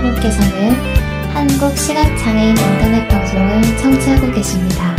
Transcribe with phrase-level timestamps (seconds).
[0.00, 0.72] 여러분께서는
[1.34, 4.96] 한국 시각장애인 인터넷 방송을 청취하고 계십니다.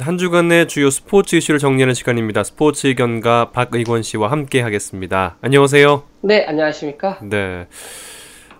[0.00, 2.42] 한 주간의 주요 스포츠 이슈를 정리하는 시간입니다.
[2.44, 5.36] 스포츠 의견가 박의권 씨와 함께 하겠습니다.
[5.42, 6.04] 안녕하세요.
[6.22, 7.18] 네, 안녕하십니까?
[7.22, 7.66] 네.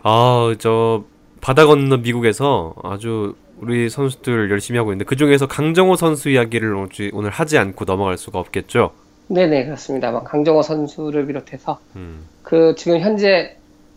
[0.02, 1.04] 아, 저
[1.40, 6.74] 바다 건너 미국에서 아주 우리 선수들 열심히 하고 있는데 그 중에서 강정호 선수 이야기를
[7.12, 8.92] 오늘 하지 않고 넘어갈 수가 없겠죠.
[9.28, 10.10] 네네 그렇습니다.
[10.10, 13.56] 뭐 강정호 선수를 비롯해서 음, 그 지금 현재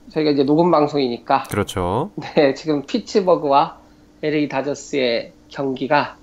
[0.09, 2.11] 저희가 이제 녹음 방송이니까 그렇죠.
[2.35, 3.77] 네 지금 피츠버그와
[4.23, 6.17] LA 다저스의 경기가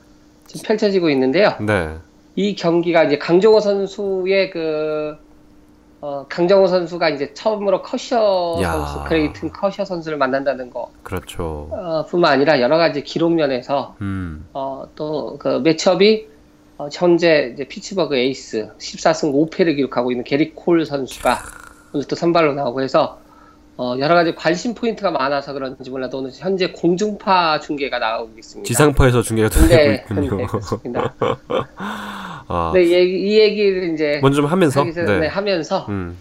[0.46, 1.54] 지금 펼쳐지고 있는데요.
[1.60, 1.96] 네.
[2.36, 5.16] 이 경기가 이제 강정호 선수의 그
[6.00, 8.70] 어, 강정호 선수가 이제 처음으로 커셔 야.
[8.70, 11.68] 선수, 그레이튼 커셔 선수를 만난다는 거, 그렇죠.
[11.72, 14.46] 어, 뿐만 아니라 여러 가지 기록 면에서 음.
[14.52, 16.28] 어, 또 그 매치업이
[16.78, 21.38] 어, 현재 이제 피츠버그 에이스 14승 5패를 기록하고 있는 게릿 콜 선수가
[21.92, 23.20] 오늘 또 선발로 나오고 해서
[23.76, 28.66] 어, 여러 가지 관심 포인트가 많아서 그런지 몰라도 오늘 현재 공중파 중계가 나오고 있습니다.
[28.66, 29.94] 지상파에서 중계가 네, 되고 네,
[30.26, 30.46] 있군요.
[30.46, 31.14] 그렇습니다.
[31.76, 35.26] 아, 네, 이, 얘기- 이 얘기를 이제 먼저 좀 하면서 하기 전에 네.
[35.26, 36.16] 하면서 음.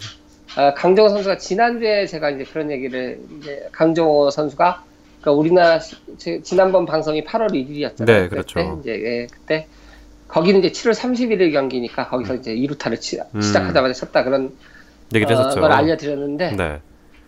[0.56, 4.82] 어, 강정호 선수가 지난주에 제가 이제 그런 얘기를 이제 강정호 선수가
[5.20, 5.96] 그러니까 우리나라 시-
[6.42, 8.06] 지난번 방송이 8월 1일이었잖아요.
[8.06, 8.54] 네, 그렇죠.
[8.60, 9.66] 그때 이제 예, 그때
[10.28, 13.40] 거기는 이제 7월 31일 경기니까 거기서 이제 2루타를 치, 음.
[13.40, 14.52] 시작하자마자 쳤다 그런
[15.14, 15.60] 얘기를 어, 했었죠.
[15.60, 16.80] 걸 알려드렸는데 네.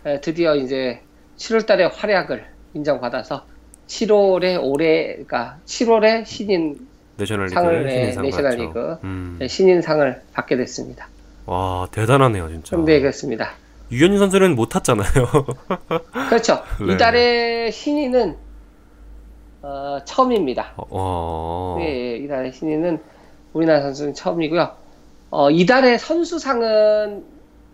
[0.05, 1.01] 예, 드디어 이제
[1.37, 3.45] 7월달에 활약을 인정받아서
[3.87, 8.73] 7월에 올해 그러니까 7월에 신인 내셔널리그 상을, 네, 신인상 내셔널리그.
[8.73, 8.99] 받죠.
[9.03, 9.39] 음.
[9.41, 11.07] 예, 신인상을 받게 됐습니다.
[11.45, 12.77] 와 대단하네요 진짜.
[12.77, 13.53] 네 그렇습니다.
[13.91, 15.09] 유현진 선수는 못 탔잖아요.
[16.29, 16.63] 그렇죠.
[16.85, 16.93] 네.
[16.93, 18.37] 이달의 신인은
[19.61, 20.73] 어, 처음입니다.
[20.77, 21.77] 어.
[21.81, 22.99] 예, 예, 이달의 신인은
[23.53, 24.71] 우리나라 선수는 처음이고요.
[25.31, 27.23] 어, 이달의 선수상은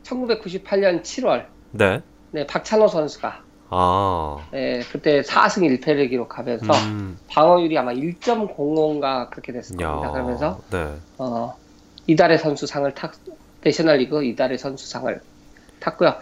[0.04, 2.02] 1998년 7월 네.
[2.32, 4.38] 네, 박찬호 선수가 아.
[4.54, 7.20] 예, 그때 4승 1패를 기록하면서 음.
[7.28, 9.92] 방어율이 아마 1.05인가 그렇게 됐을 야.
[9.92, 10.12] 겁니다.
[10.12, 10.94] 그러면서 네.
[11.18, 11.56] 어,
[12.08, 13.12] 이달의 선수상을 탔
[13.64, 15.20] 내셔널리그 이달의 선수상을
[15.80, 16.16] 탔고요.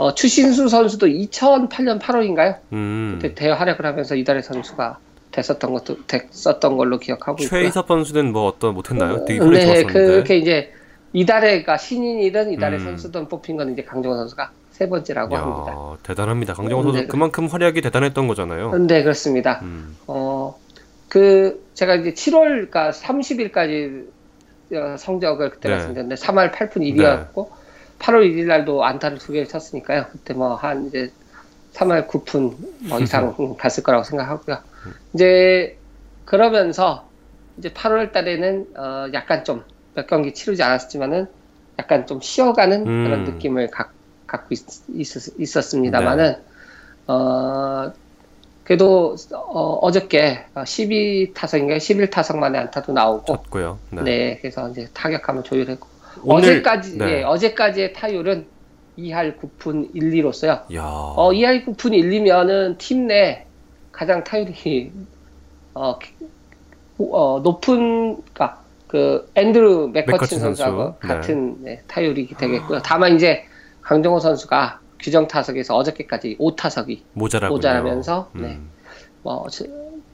[0.00, 2.56] 어, 추신수 선수도 2008년 8월인가요?
[2.72, 3.18] 음.
[3.20, 4.96] 그때 대활약을 하면서 이달의 선수가
[5.30, 7.60] 됐었던 것도 됐었던 걸로 기억하고 있고요.
[7.60, 9.26] 최이섭 선수는 뭐 어떤 못했나요?
[9.26, 9.92] 되게 네, 좋았었는데.
[9.92, 10.72] 그렇게 이제
[11.12, 12.84] 이달에가 신인이든 이달의 음.
[12.86, 15.72] 선수든 뽑힌 건 이제 강정호 선수가 세 번째라고 합니다.
[15.72, 16.54] 야, 대단합니다.
[16.54, 17.06] 강정호 선수 네.
[17.06, 18.70] 그만큼 활약이 대단했던 거잖아요.
[18.86, 19.60] 네, 그렇습니다.
[19.60, 19.98] 음.
[20.06, 20.58] 어,
[21.08, 24.06] 그, 제가 이제 7월, 그러니까 30일까지
[24.96, 25.74] 성적을 그때 네.
[25.74, 27.59] 말씀드렸는데, 3할 8푼 1이었고,
[28.00, 30.06] 8월 1일 날도 안타를 두 개를 쳤으니까요.
[30.10, 31.12] 그때 뭐, 한 이제
[31.74, 32.56] 3할 9푼
[32.88, 34.58] 뭐 이상 갔을 거라고 생각하고요.
[35.14, 35.78] 이제,
[36.24, 37.08] 그러면서,
[37.58, 39.62] 이제 8월 달에는, 어, 약간 좀,
[39.94, 41.26] 몇 경기 치르지 않았지만은,
[41.78, 43.04] 약간 좀 쉬어가는 음.
[43.04, 43.92] 그런 느낌을 각,
[44.26, 46.36] 갖고 있, 었 습니다마는
[47.06, 47.92] 어,
[48.62, 51.78] 그래도 어, 저께 12타석인가요?
[51.78, 53.78] 11타석 만에 안타도 나오고 쳤고요.
[53.90, 54.02] 네.
[54.02, 54.38] 네.
[54.40, 55.89] 그래서 이제 타격감을 조율했고
[56.22, 57.18] 오늘- 어제까지 네.
[57.18, 58.46] 예, 어제까지의 타율은
[58.98, 60.74] 2할 9푼 1, 2로서요.
[60.74, 60.82] 야.
[60.84, 63.46] 어, 2할 9푼 1, 2면은 팀 내
[63.92, 64.92] 가장 타율이
[65.74, 66.12] 어, 기-
[66.98, 70.98] 어, 높은 그러니까 그 앤드루 맥커친 선수하고 선수.
[71.02, 71.08] 네.
[71.08, 72.80] 같은 네, 타율이 되겠고요.
[72.82, 73.44] 다만 이제
[73.82, 77.56] 강정호 선수가 규정 타석에서 어저께까지 5타석이 모자라군요.
[77.56, 78.42] 모자라면서, 음.
[78.42, 78.58] 네.
[79.22, 79.64] 뭐 저-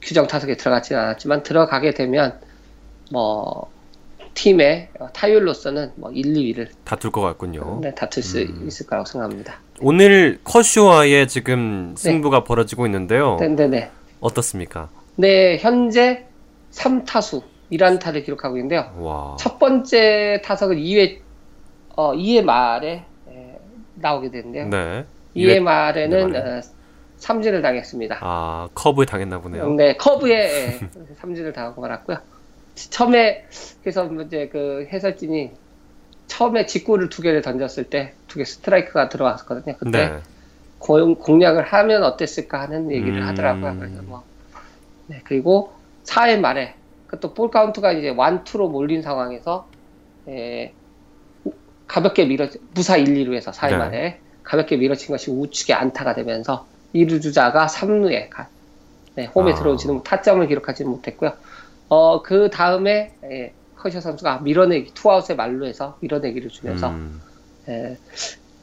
[0.01, 2.39] 규정 타석에 들어가지는 않았지만 들어가게 되면
[3.11, 3.69] 뭐
[4.37, 7.79] 팀의 타율로서는 뭐 1, 2위를 다툴 것 같군요.
[7.81, 8.65] 네, 다툴 수 음.
[8.67, 9.59] 있을 거라고 생각합니다.
[9.81, 13.37] 오늘 커쇼와의 지금 승부가 벌어지고 있는데요.
[13.39, 13.91] 네, 네, 네.
[14.19, 14.89] 어떻습니까?
[15.15, 16.27] 네, 현재
[16.71, 18.93] 3타수 1안타를 기록하고 있는데요.
[18.99, 19.35] 와.
[19.39, 21.19] 첫 번째 타석은 2회
[21.95, 23.59] 어, 2회 말에 에,
[23.95, 24.67] 나오게 되는데요.
[24.69, 25.05] 네.
[25.35, 26.57] 2회 말에는 네, 말에.
[26.57, 26.61] 어,
[27.17, 28.19] 삼진을 당했습니다.
[28.21, 29.69] 아, 커브에 당했나 보네요.
[29.73, 30.79] 네, 커브에 예,
[31.17, 32.17] 삼진을 당하고 말았고요.
[32.77, 33.45] 처음에
[33.81, 35.51] 그래서 이제 그 해설진이
[36.27, 39.75] 처음에 직구를 두 개를 던졌을 때 두 개 스트라이크가 들어왔었거든요.
[39.77, 40.19] 그때 네.
[40.79, 43.27] 공, 공략을 하면 어땠을까 하는 얘기를 음.
[43.27, 43.77] 하더라고요.
[43.79, 44.23] 그래서 뭐
[45.07, 45.71] 네, 그리고
[46.05, 46.75] 4회 말에
[47.07, 49.67] 그또 볼 카운트가 이제 완투로 몰린 상황에서
[50.27, 50.73] 에,
[51.87, 53.77] 가볍게 밀어 무사 1, 2루에서 4회 네.
[53.77, 58.49] 말에 가볍게 밀어친 것이 우측에 안타가 되면서 2루 주자가 3루에 가,
[59.15, 59.55] 네, 홈에 아.
[59.55, 61.31] 들어오지는 못- 타점을 기록하지는 못했고요.
[61.89, 67.21] 어, 그 다음에 예, 커셔 선수가 밀어내기 투아웃의 말로 해서 밀어내기를 주면서 음.
[67.69, 67.97] 예,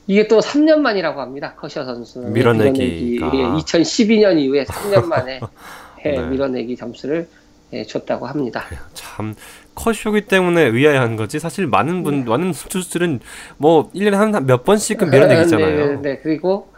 [0.06, 1.54] 이게 또 3년 만이라고 합니다.
[1.56, 2.30] 커셔 밀어내기가.
[2.30, 5.40] 밀어내기, 예, 2012년 이후에 3년 만에
[6.04, 6.26] 예, 네.
[6.26, 7.28] 밀어내기 점수를
[7.72, 8.64] 예, 줬다고 합니다.
[8.92, 9.34] 참
[9.74, 13.20] 컷쇼기 때문에 의아해한 거지 사실 많은 분 많은 선수들은
[13.56, 15.86] 뭐 1년에 한 몇 번씩은 밀어내기 있잖아요.
[15.86, 16.68] 네, 네, 그리고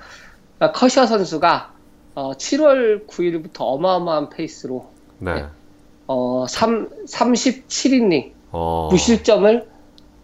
[0.58, 1.72] 아, 커셔 선수가
[2.14, 4.88] 어, 7월 9일부터 어마어마한 페이스로
[5.19, 5.44] 네.
[6.06, 8.88] 어, 3, 37이닝 어.
[8.91, 9.67] 무실점을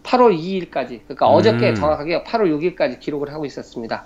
[0.03, 1.33] 8월 2일까지 그러니까 음.
[1.35, 4.05] 어저께 정확하게 8월 6일까지 기록을 하고 있었습니다.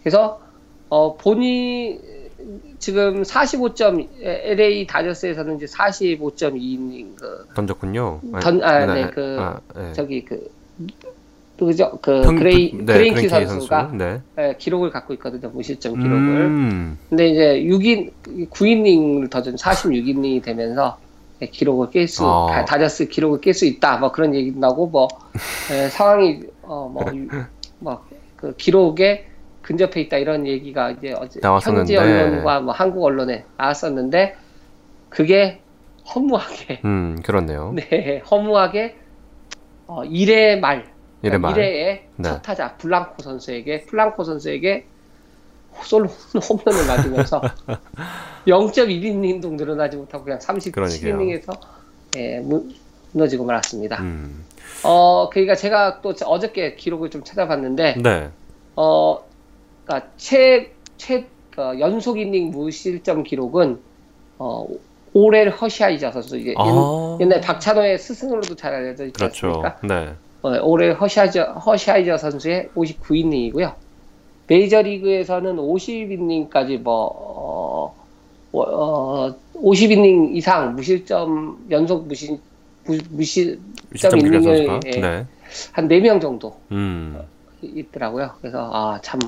[0.00, 0.40] 그래서
[0.88, 1.98] 어, 본이
[2.78, 8.20] 지금 45점 LA 다저스에서는 이제 45.2이닝 그 던졌군요.
[8.40, 9.92] 던- 아, 네, 그 아, 네.
[9.94, 10.48] 저기 그
[11.58, 11.98] 누구죠?
[12.02, 14.20] 그 평- 그레이 네, 그레인키 선수가 네.
[14.38, 15.48] 예, 기록을 갖고 있거든요.
[15.50, 16.18] 무실점 기록을.
[16.18, 16.98] 음.
[17.08, 18.10] 근데 이제 6인
[18.50, 21.05] 9이닝을 더준 46이닝이 되면서 예,
[21.40, 22.46] 기록을 깰 수, 아.
[22.50, 23.98] 다- 다저스 기록을 깰 수 있다.
[23.98, 25.08] 뭐 그런 얘기도 나고 뭐
[25.72, 29.26] 예, 상황이 어뭐뭐그 기록에
[29.62, 31.94] 근접해 있다 이런 얘기가 이제 어제 나왔었는데.
[31.94, 34.36] 현지 언론과 뭐 한국 언론에 나왔었는데
[35.08, 35.60] 그게
[36.14, 37.72] 허무하게 음, 그렇네요.
[37.76, 38.96] 네 허무하게
[39.88, 40.86] 어 1회 말
[41.22, 41.52] 이래 말.
[41.54, 42.22] 1회에 네.
[42.22, 44.86] 첫 타자 블랑코 선수에게 플랑코 선수에게
[45.82, 47.40] 솔로 홈런을 맞으면서
[48.46, 50.86] 0.1이닝도 늘어나지 못하고 그냥 그러니까요.
[50.86, 51.58] 37이닝에서
[52.16, 52.68] 예, 무,
[53.12, 54.00] 무너지고 말았습니다.
[54.02, 54.44] 음.
[54.82, 58.30] 어, 그러니까 제가 또 어저께 기록을 좀 찾아봤는데 네.
[58.76, 59.24] 어,
[59.84, 61.26] 그러니까 최, 최
[61.56, 63.78] 어, 연속 이닝 무실점 기록은
[64.38, 64.66] 어,
[65.14, 67.16] 오렐 허시아이자 선수 이제 아.
[67.20, 69.46] 옛날 박찬호의 스승으로도 잘 알려져 있지 그렇죠.
[69.46, 69.78] 않습니까?
[69.82, 70.14] 네.
[70.42, 73.74] 어, 올해 허샤이저, 허샤이저 선수의 59이닝이고요.
[74.48, 77.94] 메이저리그에서는 50이닝까지 뭐,
[78.52, 82.38] 어, 어, 50이닝 이상 무실점, 연속 무실,
[82.84, 84.80] 무, 무실점 이닝을.
[84.86, 85.26] 예, 네.
[85.72, 87.18] 한 4명 정도 음.
[87.62, 88.30] 있더라고요.
[88.40, 89.18] 그래서, 아, 참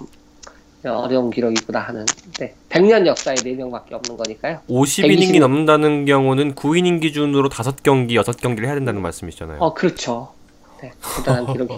[0.84, 2.06] 어려운 기록이구나 하는,
[2.38, 2.54] 네.
[2.68, 4.60] 100년 역사에 4명밖에 없는 거니까요.
[4.68, 5.40] 50이닝이 120.
[5.40, 9.58] 넘는다는 경우는 9이닝 기준으로 5경기, 6경기를 해야 된다는 말씀이시잖아요.
[9.60, 10.32] 어, 그렇죠.
[10.80, 11.74] 네, 대단한 기록이.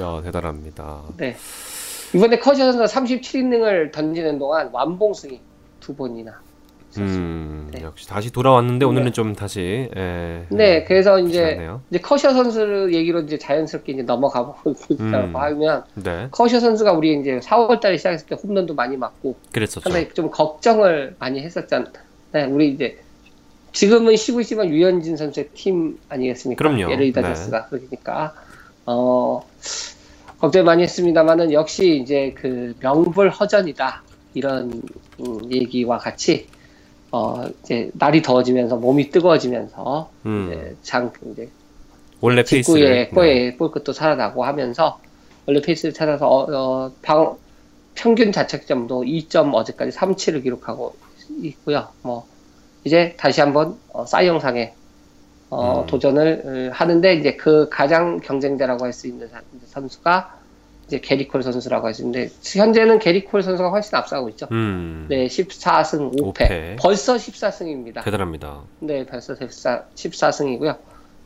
[0.00, 1.02] 야, 대단합니다.
[1.18, 1.36] 네.
[2.14, 5.40] 이번에 커셔 선수가 37이닝을 던지는 동안 완봉승이
[5.80, 6.40] 두 번이나.
[6.98, 7.82] 음, 네.
[7.82, 9.12] 역시 다시 돌아왔는데 오늘은 네.
[9.12, 11.58] 좀 다시 예, 네, 그래서 이제.
[11.90, 15.36] 이제 커셔 선수 얘기로 이제 자연스럽게 이제 넘어가 보자고 음.
[15.36, 19.80] 하면 네, 커셔 선수가 우리 이제 4월달에 시작했을 때 홈런도 많이 맞고 그랬었죠.
[19.80, 21.92] 상당히 좀 걱정을 많이 했었잖아요.
[22.32, 22.98] 네, 우리 이제
[23.72, 26.62] 지금은 쉬고 있지만 유현진 선수의 팀 아니겠습니까?
[26.62, 26.90] 그럼요.
[26.90, 28.34] LA 다저스가 그러니까
[28.86, 29.46] 어
[30.38, 34.02] 걱정 많이 했습니다만은 역시 이제 그 명불허전이다.
[34.34, 34.82] 이런
[35.20, 36.46] 음, 얘기와 같이
[37.10, 41.48] 어 이제 날이 더워지면서 몸이 뜨거워지면서 음, 이제 장 이제
[42.20, 43.08] 원래 페이스를.
[43.10, 45.00] 꼬에 볼끝도 살아나고 하면서
[45.46, 47.36] 원래 페이스를 찾아서 어, 어, 방,
[47.94, 50.96] 평균 자책점도 2점 어제까지 37을 기록하고
[51.42, 51.88] 있고요.
[52.02, 52.26] 뭐
[52.84, 54.74] 이제 다시 한번 어, 사이영상에
[55.50, 55.86] 어, 음.
[55.86, 60.34] 도전을 어, 하는데 이제 그 가장 경쟁자라고 할 수 있는 사- 선수가
[60.86, 64.46] 이제 게리콜 선수라고 할 수 있는데 현재는 게리콜 선수가 훨씬 앞서고 있죠.
[64.52, 66.22] 음, 네, 14승 5패.
[66.22, 66.76] 오패.
[66.80, 68.04] 벌써 14승입니다.
[68.04, 68.60] 대단합니다.
[68.80, 70.76] 네, 벌써 14, 14승이고요.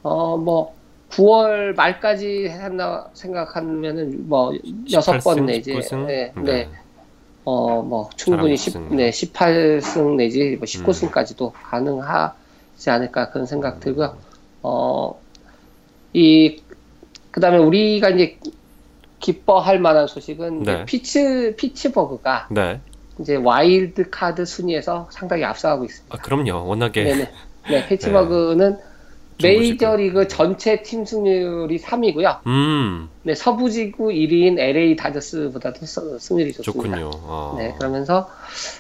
[0.02, 0.75] 어, 뭐,
[1.11, 4.87] 9월 말까지 한다 생각하면은 뭐, 6번
[5.20, 5.73] 18승, 내지.
[5.75, 6.06] 19승?
[6.06, 6.43] 네, 네.
[6.43, 6.69] 네.
[7.44, 10.64] 어, 뭐, 충분히 10, 잘하고 네, 18승 내지 뭐 음.
[10.87, 12.34] 19승까지도 가능하
[12.80, 14.16] 지 않을까 그런 생각 들고요.
[14.62, 15.20] 어,
[16.14, 16.62] 이,
[17.30, 18.38] 그 다음에 우리가 이제
[19.20, 20.84] 기뻐할 만한 소식은 네.
[20.87, 22.80] 피츠, 피츠버그가 네,
[23.20, 26.16] 이제 와일드 카드 순위에서 상당히 앞서가고 있습니다.
[26.16, 26.66] 아, 그럼요.
[26.66, 27.30] 워낙에 네네.
[27.68, 28.78] 네, 피츠버그는
[29.42, 32.38] 메이저리그 전체 팀 승률이 3위고요.
[32.46, 36.96] 음, 네, 서부지구 1위인 LA 다저스보다도 서- 승률이 좋습니다.
[36.99, 37.10] 좋군요.
[37.26, 38.28] 아, 네, 그러면서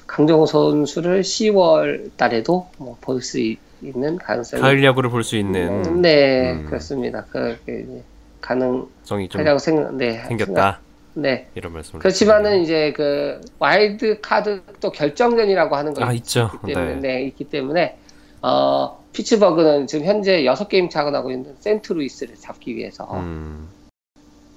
[0.06, 3.38] 강정호 선수를 10월 달에도 뭐 볼 수
[3.82, 6.66] 있는 가능성이 가을 야구를 볼 수 있는 네, 음.
[6.66, 7.24] 그렇습니다.
[7.30, 8.02] 그렇게 이제
[8.40, 10.80] 가능하다고 성이 좀 생각, 네, 생겼다.
[11.14, 11.48] 네.
[11.54, 12.00] 이런 말씀을.
[12.00, 16.50] 그렇지만은 이제 그 와일드 카드 또 결정전이라고 하는 거 아, 있죠.
[16.66, 17.00] 때문에, 네.
[17.00, 17.98] 네, 있기 때문에
[18.42, 23.68] 어, 피츠버그는 지금 현재 6게임 차가 나고 있는 세인트루이스를 잡기 위해서 음.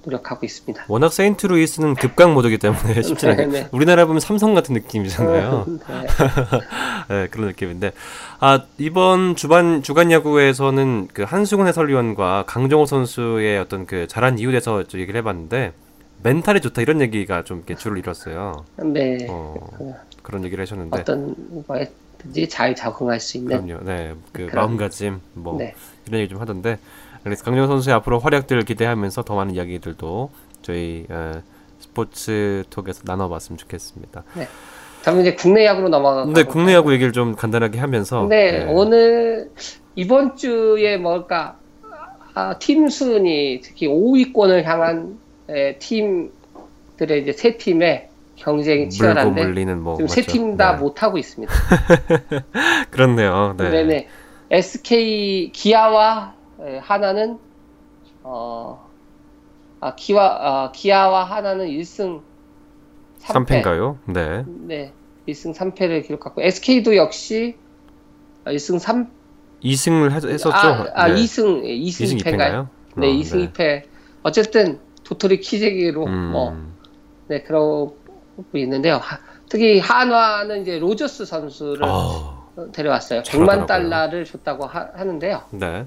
[0.04, 0.84] 노력하고 있습니다.
[0.88, 3.68] 워낙 세인트 루이스는 극강 모드기 때문에 쉽지 않게 네, 네.
[3.72, 5.64] 우리나라 보면 삼성 같은 느낌이잖아요.
[5.68, 5.78] 네.
[7.08, 7.92] 네, 그런 느낌인데
[8.40, 14.84] 아 이번 주반 주간 야구에서는 그 한수근 해설위원과 강정호 선수의 어떤 그 잘한 이유에 대해서
[14.84, 15.72] 좀 얘기를 해봤는데
[16.22, 18.64] 멘탈이 좋다 이런 얘기가 좀 이렇게 줄을 이뤘어요.
[18.82, 19.26] 네.
[19.28, 19.92] 어, 그
[20.22, 21.34] 그런 얘기를 하셨는데 어떤
[21.68, 23.84] 거에든지 잘 적응할 수 있는 그럼요.
[23.84, 25.74] 네, 그 그런- 마음가짐 뭐 네.
[26.06, 26.78] 이런 얘기 좀 하던데
[27.24, 30.30] 그래서 강정호 선수의 앞으로 활약들을 기대하면서 더 많은 이야기들도
[30.62, 31.42] 저희 어,
[31.78, 34.24] 스포츠 톡에서 나눠봤으면 좋겠습니다.
[34.34, 34.46] 네.
[35.02, 36.24] 다음에 이제 국내 야구로 넘어가.
[36.24, 38.20] 근데 국내 야구 얘기를 좀 간단하게 하면서.
[38.20, 38.66] 근데 네.
[38.68, 39.50] 오늘
[39.96, 41.58] 이번 주에 뭘까
[42.34, 49.96] 아, 팀 순위 특히 5위권을 향한 에, 팀들의 이제 세 팀의 경쟁이 치열한데 물리는 뭐.
[49.96, 50.32] 지금 세 맞죠?
[50.32, 50.78] 팀다 네.
[50.78, 51.52] 못하고 있습니다.
[52.90, 53.54] 그렇네요.
[53.56, 53.70] 네.
[53.70, 53.84] 네.
[53.84, 54.08] 네
[54.50, 56.43] SK 기아와 에,
[56.82, 57.38] 하나는
[58.22, 58.88] 어
[59.80, 62.22] 아, 기와 아, 기아와 하나는 1승
[63.20, 63.62] 3패.
[63.62, 63.98] 3패인가요?
[64.06, 64.44] 네.
[64.46, 64.92] 네.
[65.28, 67.56] 1승 3패를 기록하고 SK도 역시
[68.44, 69.10] 1승 3
[69.62, 70.50] 2승을 했었죠.
[70.52, 71.14] 아, 아 네.
[71.14, 72.24] 2승 2승 2승 2패인가요?
[72.24, 72.68] 2패인가요?
[72.96, 73.82] 네, 2승 2패.
[74.22, 76.30] 어쨌든 도토리 키재기로 음.
[76.32, 76.56] 뭐
[77.28, 77.96] 네, 그러고
[78.54, 78.96] 있는데요.
[78.96, 79.18] 하-
[79.48, 83.22] 특히 한화는 이제 로저스 선수를 어, 데려왔어요.
[83.22, 83.64] 잘하더라고요.
[83.64, 85.86] 100만 달러를 줬다고 하, 는데요 네.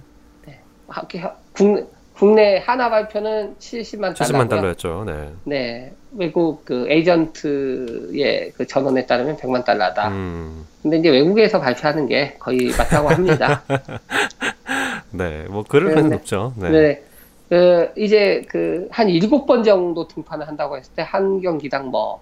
[1.53, 1.83] 국내,
[2.15, 4.47] 국내 한화 발표는 70만 70만 달러고요.
[4.47, 5.03] 달러 였죠.
[5.05, 5.29] 네.
[5.43, 10.09] 네, 외국 그 에이전트의 그 전원에 따르면 100만 달러다.
[10.09, 10.65] 음.
[10.81, 13.63] 근데 이제 외국에서 발표하는 게 거의 맞다고 합니다.
[15.11, 15.45] 네.
[15.49, 16.69] 뭐 그럴 네, 가능 네.
[16.69, 16.69] 네.
[16.69, 17.03] 네.
[17.49, 22.21] 그 이제 그 한 일곱 번 정도 등판을 한다고 했을 때 한 경기당 뭐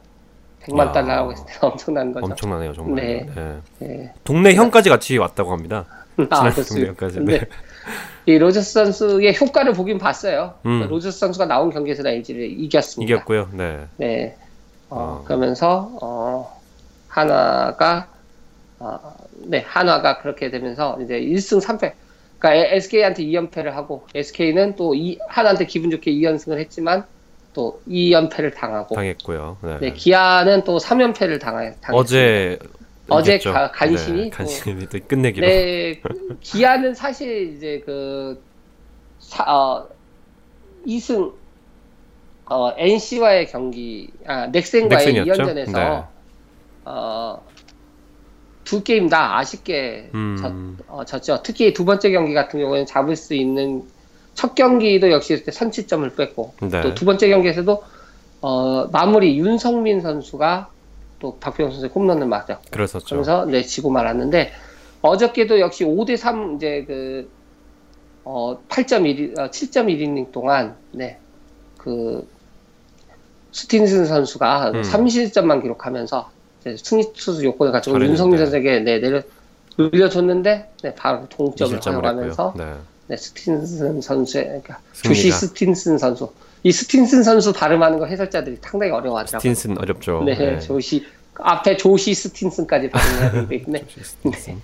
[0.64, 0.92] 100만 야.
[0.92, 2.26] 달러라고 했을 때 엄청난 거죠.
[2.28, 2.96] 엄청나네요, 정말.
[3.04, 3.26] 네.
[3.36, 3.58] 네.
[3.80, 4.14] 네.
[4.24, 5.86] 동네 형까지 같이 왔다고 합니다.
[6.30, 6.88] 아, 동네.
[6.88, 7.16] 형까지.
[7.18, 7.46] 근데 네.
[8.28, 10.56] 이 로저스 선수의 효과를 보긴 봤어요.
[10.66, 10.88] 음.
[10.90, 13.14] 로저스 선수가 나온 경기에서 LG를 이겼습니다.
[13.14, 13.50] 이겼고요.
[13.54, 13.86] 네.
[13.98, 14.36] 네.
[14.90, 15.24] 어, 어.
[15.26, 16.62] 그러면서 어,
[17.08, 18.08] 한화가
[18.80, 21.94] 어, 네 한화가 그렇게 되면서 이제 1승 3패.
[22.40, 27.06] 그러니까 SK한테 2연패를 하고 SK는 또 이, 한화한테 기분 좋게 2연승을 했지만
[27.54, 29.58] 또 2연패를 당하고 당했고요.
[29.62, 29.78] 네.
[29.80, 31.94] 네, 기아는 또 3연패를 당하, 당했습니다.
[31.94, 32.60] 어제
[33.10, 33.38] 어제.
[33.40, 35.46] 가- 간신히 네, 또- 간신히 또 끝내기로.
[35.48, 36.02] 네,
[36.42, 38.42] 기아는 사실 이제 그
[39.20, 39.88] 사, 어,
[40.88, 41.34] 2승
[42.48, 45.44] 어, NC와의 경기, 아, 넥센과의 넥센이었죠?
[45.44, 46.04] 2연전에서 네.
[46.86, 47.42] 어,
[48.64, 50.38] 두 게임 다 아쉽게 음.
[50.40, 50.54] 졌,
[50.94, 51.42] 어, 졌죠.
[51.44, 53.84] 특히 두 번째 경기 같은 경우에는 잡을 수 있는
[54.36, 56.82] 첫 경기도 역시 그때 선취점을 뺐고 네.
[56.82, 57.84] 또두 번째 경기에서도
[58.42, 60.70] 어, 마무리 윤성민 선수가
[61.26, 63.16] 또 박병호 선수의 홈런을 맞았고 그랬었죠.
[63.16, 64.52] 그래서 네 지고 말았는데
[65.02, 67.30] 어저께도 역시 5대 3 이제 그
[68.24, 71.20] 어, 8.1 어, 7.1이닝 동안 네
[71.86, 72.28] 그
[73.52, 74.82] 스틴슨 선수가 음.
[74.82, 78.08] 3실점만 기록하면서 이제 승리 투수 요건을 잘했는데.
[78.10, 79.22] 윤성민 선수에게 네 내려
[79.78, 82.56] 늘려줬는데 네 바로 동점을 허용하면서.
[82.58, 82.74] 네.
[83.08, 84.80] 네, 스틴슨 선수의 그러니까.
[85.04, 86.32] 조시 스틴슨 선수
[86.64, 89.40] 이 스틴슨 선수 발음하는 거 해설자들이 상당히 어려워하더라고요.
[89.40, 90.24] 스틴슨 어렵죠.
[90.26, 91.06] 네, 조시
[91.38, 94.62] 앞에 조시 스틴슨까지 발음해야 되기 때문에 스틴슨.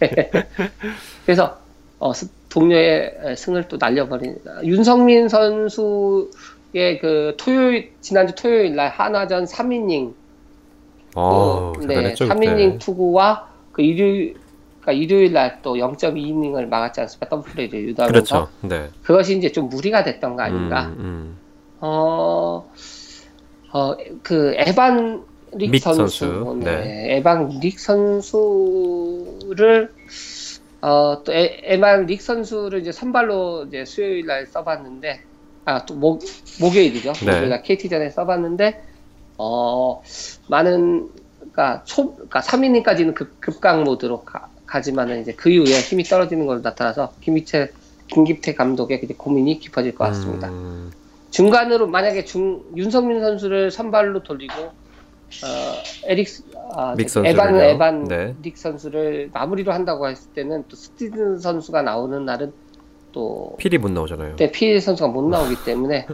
[1.26, 1.58] 그래서
[2.00, 10.14] 어, 스- 동료의 승을 또 날려버린 윤석민 선수의 그 토요일 지난주 토요일 날 한화전 3이닝
[11.16, 12.26] 어, 네, 대단했죠.
[12.26, 12.40] 3이닝
[12.74, 12.78] 그때.
[12.80, 14.36] 투구와 그 일요일
[14.82, 17.30] 그러니까 일요일 날 또 0.2이닝을 막았지 않습니까?
[17.30, 18.50] 더블 플레이를 유도하면서 그렇죠.
[18.68, 18.90] 네.
[19.04, 20.88] 그것이 이제 좀 무리가 됐던 거 아닌가?
[20.88, 21.38] 음, 음.
[21.82, 22.68] 어,
[23.74, 25.24] 어, 그, 에반
[25.54, 26.00] 믹 선수.
[26.08, 27.18] 선수, 네.
[27.18, 28.34] 에반 믹 선수를,
[30.82, 35.22] 어, 또 에, 에반 릭 선수를 이제 선발로 이제 수요일 날 써봤는데,
[35.66, 36.22] 아, 또 목,
[36.60, 37.14] 목요일이죠.
[37.14, 37.26] 네.
[37.26, 38.84] 목요일 날 KT전에 써봤는데,
[39.38, 40.02] 어,
[40.48, 46.46] 많은, 그니까 초, 그니까 3이닝까지는 급, 급강 모드로 가, 가지만은 이제 그 이후에 힘이 떨어지는
[46.46, 47.72] 걸로 나타나서 김희태,
[48.08, 50.48] 김기태 감독의 이제 고민이 깊어질 것 같습니다.
[50.50, 50.92] 음,
[51.30, 54.81] 중간으로 만약에 중 윤성민 선수를 선발로 돌리고
[55.44, 56.28] 어 에릭
[56.76, 57.08] 아, 믹?
[57.26, 58.36] 에반 에반 네.
[58.44, 62.52] 릭 선수를 마무리로 한다고 했을 때는 또 스티븐 선수가 나오는 날은
[63.12, 64.36] 또 필이 못 나오잖아요.
[64.36, 66.08] 네, 피해 선수가 못 나오기 때문에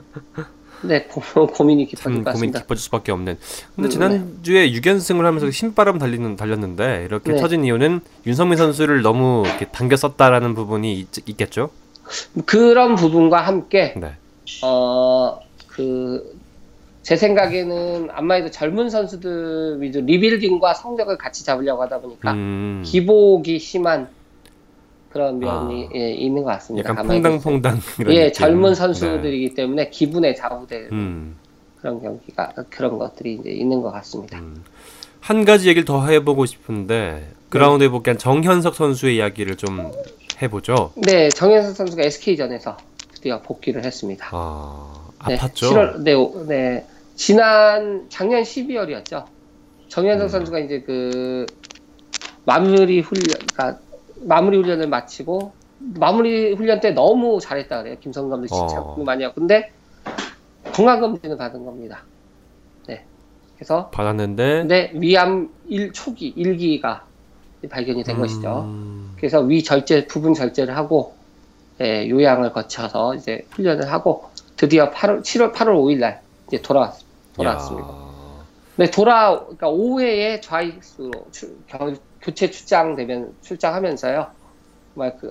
[0.83, 2.59] 네 고, 고민이 깊어질 참것 고민 같습니다.
[2.62, 3.38] 깊어질 수밖에 없는.
[3.75, 7.39] 근데 음, 지난주에 6연승을 하면서 신바람 달리는 달렸는데 이렇게 네.
[7.39, 11.69] 터진 이유는 윤성민 선수를 너무 이렇게 당겨 썼다라는 부분이 있, 있겠죠.
[12.45, 14.13] 그런 부분과 함께 네.
[14.62, 16.37] 어그
[17.07, 24.09] 제 생각에는 아무래도 젊은 선수들 위주 리빌딩과 성적을 같이 잡으려고 하다 보니까 음, 기복이 심한
[25.09, 25.89] 그런 면이 아.
[25.95, 26.89] 예, 있는 것 같습니다.
[26.89, 28.33] 약간 퐁당퐁당 예, 느낌.
[28.33, 28.75] 젊은 네.
[28.75, 31.35] 선수들이기 때문에 기분에 좌우되는 음,
[31.79, 34.39] 그런 경기가 그런 것들이 이제 있는 것 같습니다.
[34.39, 34.65] 음.
[35.21, 39.93] 한 가지 얘기를 더 해보고 싶은데 그라운드에 복귀한 정현석 선수의 이야기를 좀
[40.41, 40.91] 해보죠.
[40.97, 42.75] 네, 정현석 선수가 SK전에서
[43.13, 44.27] 드디어 복귀를 했습니다.
[44.33, 45.71] 아, 네, 아팠죠.
[45.71, 46.85] 7월, 네, 오- 네,
[47.17, 49.25] 지난 작년 12월이었죠.
[49.89, 50.29] 정현석 음.
[50.29, 51.45] 선수가 이제 그
[52.45, 53.79] 마무리 훈련, 그러니까
[54.21, 57.97] 마무리 훈련을 마치고 마무리 훈련 때 너무 잘했다 그래요.
[58.00, 58.95] 김성 감독 진짜 어.
[59.03, 59.71] 많이 하고 근데
[60.71, 62.03] 건강 검진을 받은 겁니다.
[62.88, 63.03] 네,
[63.55, 67.01] 그래서 받았는데 근데 위암 1 초기 1기가
[67.67, 68.71] 발견이 된 음, 것이죠.
[69.17, 71.15] 그래서 위 절제 부분 절제를 하고
[71.81, 77.06] 예, 요양을 거쳐서 이제 훈련을 하고 드디어 8월 7월 8월 5일 날 이제 돌아왔
[77.38, 77.88] 돌아왔습니다.
[77.88, 78.08] 야.
[78.77, 84.27] 네, 돌아 그러니까 오후에 좌익수로 출, 겨, 교체 출장되면 출장하면서요.
[84.94, 85.29] 뭐그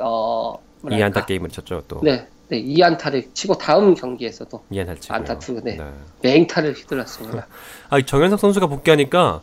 [0.91, 2.01] 이 안타 게임을 쳤죠 또.
[2.03, 5.17] 네, 네, 2안타를 치고 다음 경기에서도 이 안타를 치고요.
[5.17, 5.77] 안타 투, 네.
[5.77, 5.85] 네.
[6.23, 7.47] 맹타를 휘둘렀습니다.
[7.91, 9.43] 아, 정현석 선수가 복귀하니까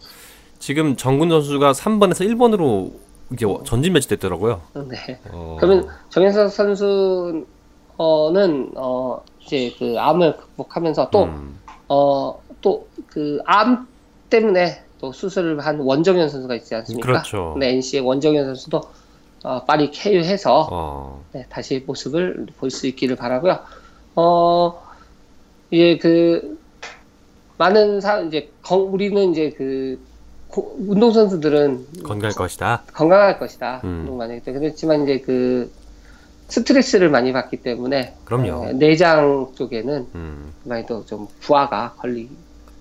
[0.59, 2.93] 지금 정군 선수가 3번에서 1번으로
[3.31, 4.61] 이제 전진 매치됐더라고요.
[4.89, 5.19] 네.
[5.31, 5.57] 어.
[5.59, 7.45] 그러면 정현석 선수는
[7.97, 11.59] 어 이제 그 암을 극복하면서 또 음.
[11.89, 13.87] 어, 또, 그, 암
[14.31, 17.05] 때문에 또 수술을 한 원정현 선수가 있지 않습니까?
[17.05, 17.55] 그렇죠.
[17.59, 18.81] 네, NC의 원정현 선수도
[19.43, 21.23] 어, 빨리 쾌유해서 어.
[21.33, 23.59] 네, 다시 모습을 볼 수 있기를 바라고요.
[24.15, 24.81] 어,
[25.69, 26.57] 이제 그,
[27.57, 29.99] 많은 사, 이제, 건- 우리는 이제 그,
[30.47, 32.83] 고- 운동선수들은 건강할 것이다.
[32.93, 33.81] 건강할 것이다.
[33.83, 33.99] 음.
[34.01, 34.65] 운동 많이 했기 때문에.
[34.67, 35.71] 그렇지만 이제 그,
[36.47, 38.15] 스트레스를 많이 받기 때문에.
[38.25, 38.51] 그럼요.
[38.51, 40.53] 어, 내장 쪽에는 음.
[40.65, 42.29] 아무래도 좀 부하가 걸리,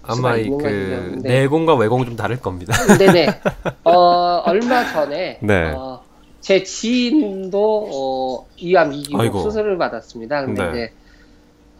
[0.02, 1.18] 아마 그.
[1.22, 1.42] 네.
[1.42, 2.74] 내공과 외공은 좀 다를 겁니다.
[2.98, 3.40] 네네.
[3.84, 5.72] 어, 얼마 전에 네.
[5.72, 6.02] 어,
[6.40, 8.90] 제 지인도 어, 이암.
[8.92, 10.44] 2기로 수술을 받았습니다.
[10.44, 10.70] 근데 네.
[10.70, 10.92] 이제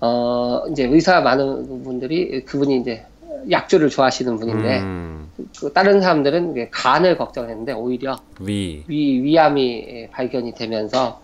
[0.00, 3.04] 어, 이제 의사 많은 분들이 그분이 이제
[3.50, 5.30] 약주를 좋아하시는 분인데 음.
[5.58, 8.84] 그 다른 사람들은 간을 걱정했는데 오히려 위.
[8.86, 11.20] 위 위암이 발견이 되면서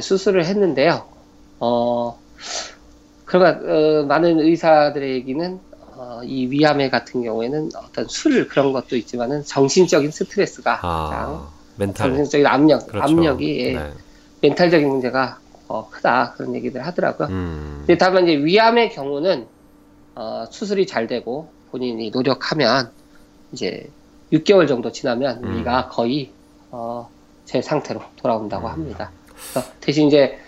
[0.00, 1.04] 수술을 했는데요.
[1.60, 2.18] 어,
[3.24, 5.60] 그러면 어, 많은 의사들의 얘기는
[6.02, 11.50] 어, 이 위암에 같은 경우에는 어떤 술 그런 것도 있지만은 정신적인 스트레스가 아.
[11.76, 12.08] 멘탈.
[12.08, 13.04] 정신적인 압력, 그렇죠.
[13.04, 13.92] 압력이 예, 네.
[14.40, 15.38] 멘탈적인 문제가
[15.68, 17.28] 어, 크다 그런 얘기들 하더라고요.
[17.28, 17.74] 음.
[17.80, 19.46] 근데 다만 이제 위암의 경우는
[20.14, 22.90] 어, 수술이 잘 되고 본인이 노력하면
[23.52, 23.90] 이제
[24.32, 25.58] 6개월 정도 지나면 음.
[25.58, 26.30] 위가 거의
[26.70, 27.10] 어,
[27.44, 28.72] 제 상태로 돌아온다고 음.
[28.72, 29.10] 합니다.
[29.34, 30.38] 그래서 대신 이제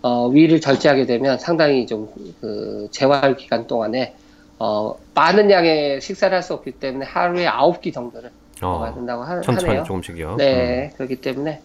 [0.00, 2.08] 어, 위를 절제하게 되면 상당히 좀
[2.40, 4.16] 그 재활 기간 동안에
[4.64, 8.94] 어, 많은 양의 식사를 할 수 없기 때문에 하루에 9끼 정도를 먹어야 어.
[8.94, 9.84] 된다고 하, 천천히 하네요.
[9.84, 10.36] 조금씩요.
[10.36, 11.60] 네, 그렇기 때문에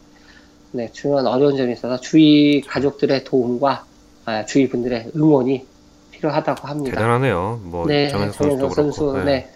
[0.71, 3.85] 네, 중요한 어려운 점이 있어서 주위 가족들의 도움과
[4.25, 5.65] 아, 주위 분들의 응원이
[6.11, 6.69] 필요하다고 음.
[6.69, 6.95] 합니다.
[6.97, 7.61] 대단하네요.
[7.65, 8.91] 뭐 네, 정현석 선수도 정현석 그렇고.
[8.91, 9.25] 선수, 네.
[9.25, 9.49] 네.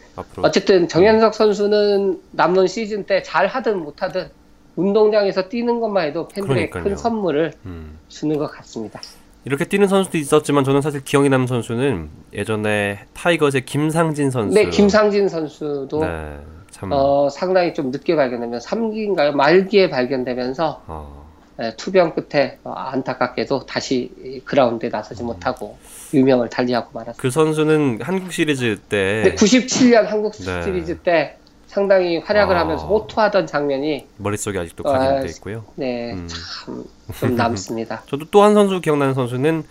[0.43, 4.29] 어쨌든 정현석 선수는 남은 시즌 때 잘 하든 못 하든
[4.75, 6.83] 운동장에서 뛰는 것만 해도 팬들에게 그러니까요.
[6.83, 7.97] 큰 선물을 음.
[8.07, 9.01] 주는 것 같습니다.
[9.43, 14.53] 이렇게 뛰는 선수도 있었지만 저는 사실 기억이 남는 선수는 예전에 타이거즈의 김상진 선수.
[14.53, 16.37] 네, 김상진 선수도 네,
[16.69, 16.89] 참.
[16.91, 19.31] 어, 상당히 좀 늦게 발견되면 3기인가요?
[19.31, 21.25] 말기에 발견되면서 어,
[21.57, 25.75] 네, 투병 끝에 어, 안타깝게도 다시 이 그라운드에 나서지 못하고
[26.13, 27.21] 유명을 달리하고 말았습니다.
[27.21, 30.61] 그 선수는 한국 시리즈 때 근데 97년 한국 네.
[30.63, 31.37] 시리즈 때
[31.71, 32.59] 상당히 활약을 아.
[32.59, 35.63] 하면서 호투하던 장면이 머릿속에 아직도 아, 각인돼 있고요.
[35.75, 36.27] 네, 음.
[36.27, 38.03] 참좀 남습니다.
[38.11, 39.63] 저도 또 한 선수 기억나는 선수는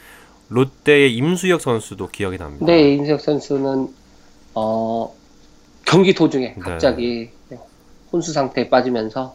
[0.49, 2.65] 롯데의 임수혁 선수도 기억이 납니다.
[2.65, 3.89] 네, 임수혁 선수는
[4.55, 5.15] 어,
[5.85, 6.59] 경기 도중에 네.
[6.59, 7.31] 갑자기
[8.11, 9.35] 혼수 상태에 빠지면서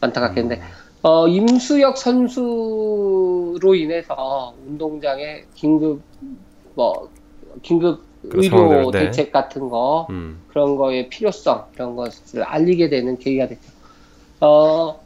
[0.00, 0.68] 안타깝게 했는데 음.
[1.02, 6.00] 어, 임수혁 선수로 인해서 운동장에 긴급
[6.74, 7.10] 뭐
[7.62, 9.04] 긴급 그 의료 네.
[9.06, 10.40] 대책 같은 거 음.
[10.48, 13.70] 그런 거의 필요성 이런 것을 알리게 되는 계기가 됐죠.
[14.40, 15.00] 어,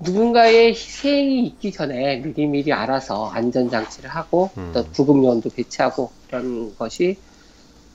[0.00, 4.70] 누군가의 희생이 있기 전에 미리미리 알아서 안전장치를 하고 음.
[4.74, 7.16] 또 구급요원도 배치하고 그런 것이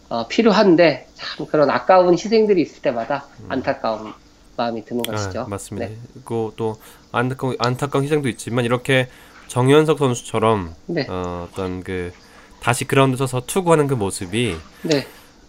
[0.10, 4.14] 어, 필요한데 참 그런 아까운 희생들이 있을 때마다 안타까운
[4.56, 5.42] 마음이 드는 것이죠.
[5.42, 5.46] 음.
[5.46, 5.88] 아, 맞습니다.
[5.88, 5.98] 네.
[6.14, 6.78] 그리고 또
[7.12, 9.08] 안타까운, 안타까운 희생도 있지만 이렇게
[9.48, 12.12] 정현석 선수처럼 네, 어, 어떤 그
[12.60, 15.08] 다시 그라운드 서서 투구하는 그 모습이 네,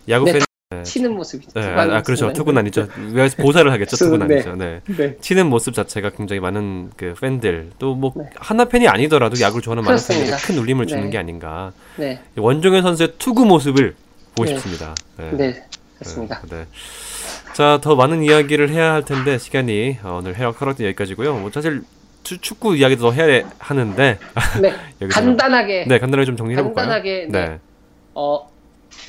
[0.09, 0.43] 야구 네, 팬
[0.85, 1.59] 치는 모습이죠.
[1.59, 2.33] 네, 아, 아, 그렇죠.
[2.33, 2.89] 투구는 아니죠.
[3.13, 3.97] 왜 보살을 하겠죠.
[4.05, 4.35] 투구는 네.
[4.35, 4.55] 아니죠.
[4.55, 4.81] 네.
[4.87, 8.25] 네, 치는 모습 자체가 굉장히 많은 그 팬들 또뭐 네.
[8.37, 9.99] 하나 팬이 아니더라도 야구를 좋아하는 많은.
[10.07, 11.11] 팬들이 큰 울림을 주는 네.
[11.11, 11.73] 게 아닌가.
[11.97, 13.95] 네, 원종현 선수의 투구 모습을
[14.35, 14.55] 보고 네.
[14.55, 14.95] 싶습니다.
[15.17, 15.31] 네.
[15.33, 15.65] 네,
[15.99, 16.43] 그렇습니다.
[16.51, 16.67] 네.
[17.55, 21.39] 자, 더 많은 이야기를 해야 할 텐데 시간이 어, 오늘 해역 허락된 여기까지고요.
[21.39, 21.85] 뭐 사실 추,
[22.37, 24.19] 축구 이야기도 더 해야 하는데
[24.61, 24.73] 네,
[25.09, 26.87] 간단하게 네, 간단하게 좀 정리해 볼까요?
[26.87, 27.49] 간단하게 네.
[27.49, 27.59] 네.
[28.15, 28.49] 어,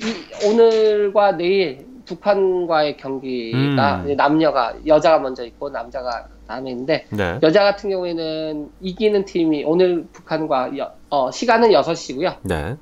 [0.01, 4.15] 이, 오늘과 내일 북한과의 경기가 음.
[4.15, 7.37] 남녀가 여자가 먼저 있고 남자가 다음에 있는데 네.
[7.43, 12.37] 여자 같은 경우에는 이기는 팀이 오늘 북한과 여- 어, 시간은 6시고요.
[12.43, 12.75] 네.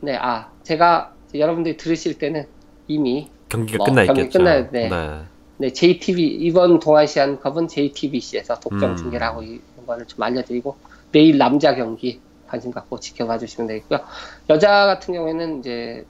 [0.00, 2.46] 네, 아, 제가 여러분들이 들으실 때는
[2.86, 4.38] 이미 경기가 뭐, 끝나 경기 있겠죠.
[4.38, 4.88] 끝나야 돼.
[4.88, 5.20] 네.
[5.56, 8.96] 네, JTB 이번 동아시안컵은 JTBC에서 독점 음.
[8.96, 9.42] 중계를 하고
[9.88, 10.76] 거를 좀 알려드리고
[11.10, 14.00] 내일 남자 경기 관심 갖고 지켜봐 주시면 되겠고요.
[14.50, 16.04] 여자 같은 경우에는 이제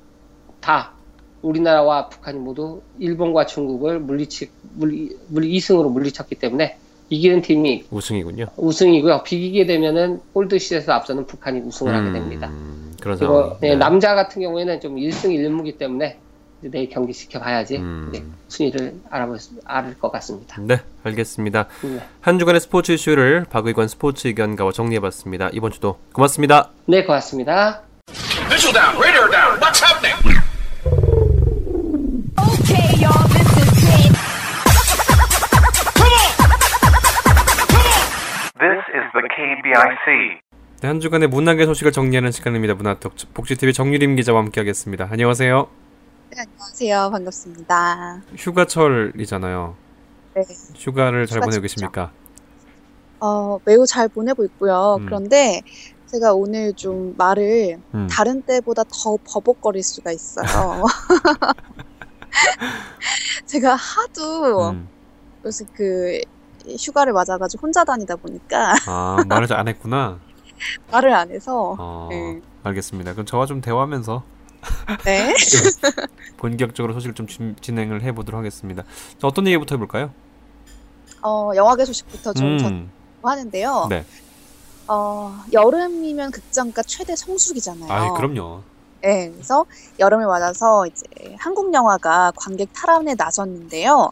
[0.60, 0.92] 다
[1.40, 6.76] 우리나라와 북한이 모두 일본과 중국을 물리치 물리, 물리 2승으로 물리쳤기 때문에
[7.10, 8.46] 이기는 팀이 우승이군요.
[8.56, 9.22] 우승이고요.
[9.22, 12.48] 비기게 되면은 골드 시에서 앞서는 북한이 우승을 하게 됩니다.
[12.48, 13.56] 음, 그런 상황.
[13.60, 16.18] 네, 남자 같은 경우에는 좀 1승 1무기 때문에
[16.60, 18.34] 내일 경기 지켜봐야지 음.
[18.48, 20.56] 순위를 알아볼 수, 알을 것 같습니다.
[20.60, 21.68] 네, 알겠습니다.
[21.82, 22.00] 네.
[22.20, 25.50] 한 주간의 스포츠 이슈를 박의권 스포츠 의견가와 정리해봤습니다.
[25.52, 26.70] 이번 주도 고맙습니다.
[26.86, 27.82] 네, 고맙습니다.
[28.48, 29.60] Visual down, radar down.
[29.60, 30.16] What's happening?
[32.38, 34.12] Okay, y'all, this is it.
[38.58, 40.40] This is the KBIC.
[40.80, 42.74] 네, 한 주간의 문학의 소식을 정리하는 시간입니다.
[42.74, 45.08] 문화톡 복지TV 정유림 기자와 함께하겠습니다.
[45.10, 45.87] 안녕하세요.
[46.30, 47.10] 네, 안녕하세요.
[47.10, 48.22] 반갑습니다.
[48.36, 49.74] 휴가철이잖아요.
[50.34, 50.42] 네.
[50.76, 51.62] 휴가를 잘 보내고.
[51.62, 52.12] 계십니까?
[53.20, 54.96] 어, 매우 잘 보내고 있고요.
[55.00, 55.06] 음.
[55.06, 55.62] 그런데
[56.06, 58.06] 제가 오늘 좀 말을 음.
[58.10, 60.84] 다른 때보다 더 버벅거릴 수가 있어요.
[63.46, 64.88] 제가 하도 음.
[65.44, 66.20] 요새 그
[66.78, 70.18] 휴가를 맞아가지고 혼자 다니다 보니까 아, 말을 잘안 했구나.
[70.92, 72.40] 말을 안 해서 어, 네.
[72.64, 73.12] 알겠습니다.
[73.12, 74.22] 그럼 저와 좀 대화하면서
[75.04, 75.32] 네.
[76.36, 78.84] 본격적으로 소식을 좀 진- 진행을 해보도록 하겠습니다.
[79.18, 80.12] 자, 어떤 얘기부터 해볼까요?
[81.22, 82.90] 어, 영화계 소식부터 좀 음,
[83.22, 83.86] 전하는데요.
[83.90, 84.04] 네.
[84.88, 87.92] 어, 여름이면 극장가 최대 성수기잖아요.
[87.92, 88.62] 아, 그럼요.
[89.02, 89.64] 네, 그래서
[89.98, 91.04] 여름을 맞아서 이제
[91.38, 94.10] 한국 영화가 관객 탈환에 나섰는데요.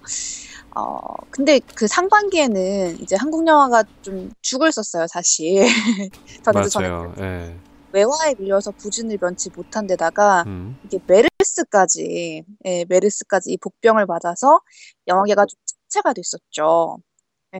[0.77, 0.99] 어,
[1.31, 5.65] 근데 그 상반기에는 이제 한국 영화가 좀 죽을 썼어요, 사실.
[6.45, 7.15] 맞아요.
[7.19, 7.57] 예.
[7.97, 14.61] 외화에 밀려서 부진을 면치 못한 데다가 음, 이게 메르스까지, 예, 메르스까지 이 복병을 맞아서
[15.07, 16.99] 영화계가 좀 침체가 됐었죠.
[17.55, 17.59] 예,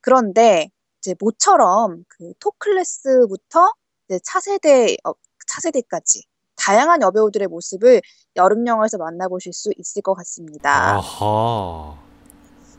[0.00, 3.72] 그런데 이제 모처럼 그 톱클래스부터
[4.08, 5.12] 이제 차세대, 어,
[5.46, 6.24] 차세대까지
[6.56, 8.02] 다양한 여배우들의 모습을
[8.36, 10.96] 여름 영화에서 만나보실 수 있을 것 같습니다.
[10.96, 11.96] 아하.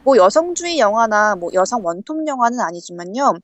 [0.04, 3.40] 뭐 여성주의 영화나 뭐 여성 원톱 영화는 아니지만요.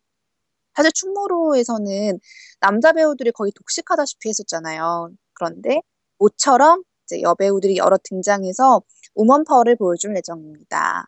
[0.77, 2.19] 사실 충무로에서는
[2.59, 5.09] 남자 배우들이 거의 독식하다시피 했었잖아요.
[5.33, 5.81] 그런데
[6.19, 8.83] 모처럼 이제 여배우들이 여러 등장해서
[9.15, 11.07] 우먼 파워를 보여줄 예정입니다.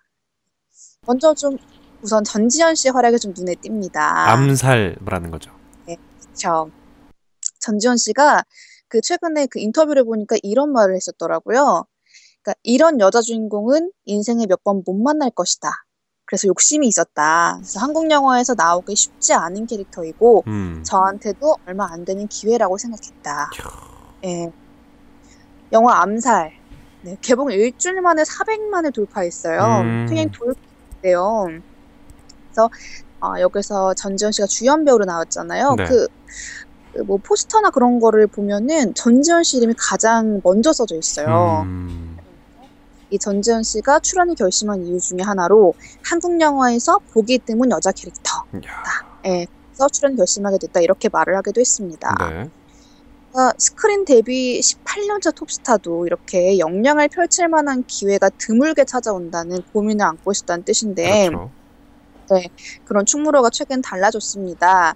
[1.06, 1.58] 먼저 좀
[2.02, 3.96] 우선 전지현 씨의 활약이 좀 눈에 띕니다.
[4.00, 5.52] 암살 말하는 거죠.
[5.86, 6.72] 그렇죠.
[7.60, 8.44] 전지현 씨가
[8.88, 11.86] 그 최근에 그 인터뷰를 보니까 이런 말을 했었더라고요.
[12.42, 15.70] 그러니까 이런 여자 주인공은 인생에 몇 번 못 만날 것이다.
[16.30, 17.56] 그래서 욕심이 있었다.
[17.58, 20.84] 그래서 한국 영화에서 나오기 쉽지 않은 캐릭터이고 음.
[20.86, 23.50] 저한테도 얼마 안 되는 기회라고 생각했다.
[24.26, 24.52] 예.
[25.72, 26.54] 영화 암살.
[27.02, 29.82] 네, 개봉 일주일 만에 400만을 돌파했어요.
[29.82, 30.06] 음.
[30.08, 31.48] 굉장히 돌파했대요.
[32.46, 32.70] 그래서
[33.22, 35.76] 아, 여기서 전지현 씨가 주연 배우로 나왔잖아요.
[35.78, 35.86] 네.
[35.86, 41.64] 그, 그 뭐 포스터나 그런 거를 보면은 전지현 씨 이름이 가장 먼저 써져 있어요.
[41.66, 42.09] 음.
[43.10, 48.44] 이 전지현 씨가 출연을 결심한 이유 중에 하나로 한국 영화에서 보기 드문 여자 캐릭터.
[48.68, 48.84] 야.
[49.26, 52.16] 예, 그래서 출연 결심하게 됐다 이렇게 말을 하기도 했습니다.
[52.20, 52.50] 네.
[53.32, 60.64] 그러니까 스크린 데뷔 18년차 톱스타도 이렇게 역량을 펼칠 만한 기회가 드물게 찾아온다는 고민을 안고 있었다는
[60.64, 61.52] 뜻인데 그렇죠.
[62.86, 64.94] 그런 충무로가 최근 달라졌습니다.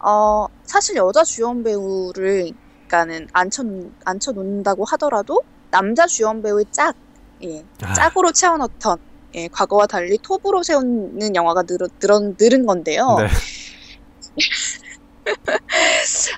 [0.00, 2.52] 어, 사실 여자 주연 배우를
[2.88, 3.64] 그러니까는 앉혀
[4.04, 6.96] 앉혀 놓는다고 하더라도 남자 주연 배우의 짝,
[7.44, 7.92] 예, 아.
[7.92, 8.98] 짝으로 채워넣던
[9.34, 13.16] 예, 과거와 달리 톱으로 세우는 영화가 늘, 늘, 늘은 건데요.
[13.18, 13.28] 네.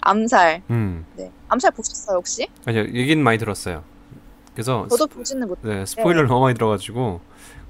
[0.03, 0.63] 암살.
[0.71, 1.07] 음.
[1.17, 1.31] 네.
[1.49, 2.49] 암살 보셨어요, 혹시?
[2.65, 3.85] 아니요, 얘기는 많이 들었어요.
[4.55, 5.59] 그래서 저도 보지는 못.
[5.63, 7.21] 네, 스포일러를 너무 많이 들어가지고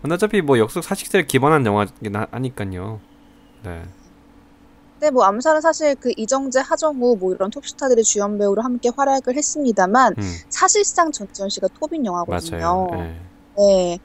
[0.01, 3.01] 근데 어차피 뭐 역속 사실에 기반한 영화긴 하- 하니까요.
[3.63, 3.83] 네.
[5.01, 10.15] 근데 뭐 암살은 사실 그 이정재, 하정우 뭐 이런 톱스타들이 주연 배우로 함께 활약을 했습니다만
[10.19, 12.89] 음, 사실상 전지현 씨가 톱인 영화거든요.
[12.93, 13.21] 네.
[13.57, 13.99] 네.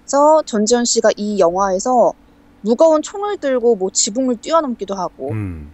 [0.00, 2.12] 그래서 전지현 씨가 이 영화에서
[2.60, 5.72] 무거운 총을 들고 뭐 지붕을 뛰어넘기도 하고 음,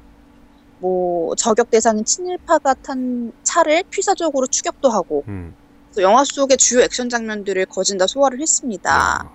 [0.79, 5.53] 뭐 저격 대상인 친일파가 탄 차를 필사적으로 추격도 하고 음.
[5.97, 9.29] 또 영화 속의 주요 액션 장면들을 거진 다 소화를 했습니다.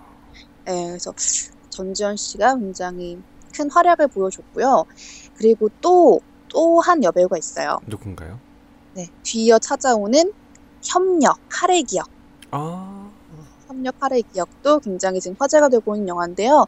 [0.64, 0.72] 네.
[0.72, 1.12] 네, 그래서
[1.68, 3.18] 전지현 씨가 굉장히
[3.56, 4.84] 큰 활약을 보여줬고요.
[5.36, 7.78] 그리고 또 또 한 여배우가 있어요.
[7.86, 8.40] 누군가요?
[8.94, 10.32] 네, 뒤이어 찾아오는
[10.82, 12.08] 협력, 카레 기억.
[12.50, 13.10] 아,
[13.66, 16.66] 협력 카레 기억도 굉장히 지금 화제가 되고 있는 영화인데요.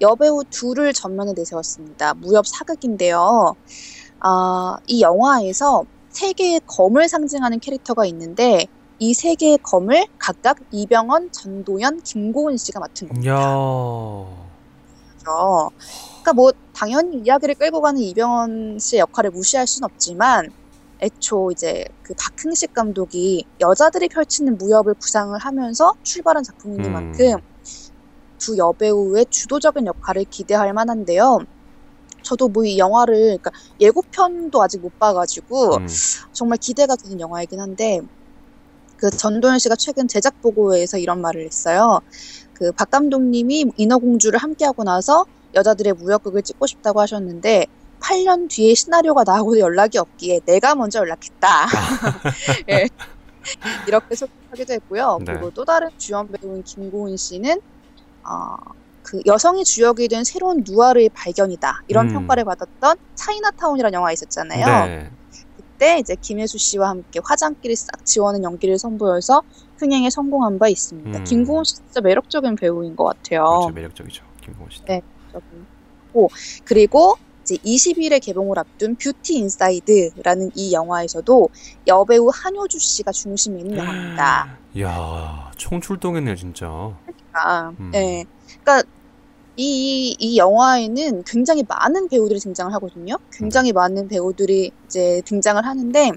[0.00, 2.14] 여배우 둘을 전면에 내세웠습니다.
[2.14, 3.54] 무협 사극인데요.
[4.20, 8.66] 아, 이 영화에서 세 개의 검을 상징하는 캐릭터가 있는데
[8.98, 13.30] 이 세 개의 검을 각각 이병헌, 전도연, 김고은 씨가 맡은 겁니다.
[13.30, 13.36] 야,
[15.24, 20.50] 그 러니까 뭐 당연히 이야기를 끌고 가는 이병헌 씨의 역할을 무시할 순 없지만
[21.00, 27.38] 애초 이제 그 박흥식 감독이 여자들이 펼치는 무협을 구상을 하면서 출발한 작품이니만큼 음.
[28.38, 31.40] 두 여배우의 주도적인 역할을 기대할 만한데요.
[32.22, 35.86] 저도 뭐 이 영화를 그러니까 예고편도 아직 못 봐가지고 음.
[36.32, 38.00] 정말 기대가 되는 영화이긴 한데
[38.96, 42.00] 그 전도연 씨가 최근 제작 보고회에서 이런 말을 했어요.
[42.54, 47.66] 그 박 감독님이 인어공주를 함께하고 나서 여자들의 무역극을 찍고 싶다고 하셨는데
[48.00, 51.66] 8년 뒤에 시나리오가 나오고도 연락이 없기에 내가 먼저 연락했다.
[52.70, 52.88] 예.
[53.86, 55.18] 이렇게 소개하기도 했고요.
[55.20, 55.32] 네.
[55.32, 57.60] 그리고 또 다른 주연 배우인 김고은 씨는
[58.24, 58.56] 어,
[59.02, 62.12] 그 여성이 주역이 된 새로운 누아르의 발견이다 이런 음.
[62.12, 64.86] 평가를 받았던 차이나타운이라는 영화 있었잖아요.
[64.86, 65.10] 네.
[65.56, 69.42] 그때 이제 김혜수 씨와 함께 화장기를 싹 지워는 연기를 선보여서
[69.78, 71.18] 흥행에 성공한 바 있습니다.
[71.18, 71.24] 음.
[71.24, 73.44] 김고은 씨 진짜 매력적인 배우인 것 같아요.
[73.44, 73.70] 그렇죠.
[73.70, 74.24] 매력적이죠.
[74.42, 74.84] 김고은 씨.
[74.84, 75.02] 네.
[76.12, 76.30] 고
[76.64, 81.48] 그리고 이제 20일에 개봉을 앞둔 Beauty Inside라는 이 영화에서도
[81.86, 84.58] 여배우 한효주 씨가 중심에 있는 영화입니다.
[84.80, 86.66] 야, 총출동했네요, 진짜.
[87.32, 87.90] 아, 음.
[87.90, 88.26] 네.
[88.62, 88.88] 그러니까
[89.56, 93.16] 이, 이 영화에는 굉장히 많은 배우들이 등장을 하거든요.
[93.32, 96.12] 굉장히 많은 배우들이 이제 등장을 하는데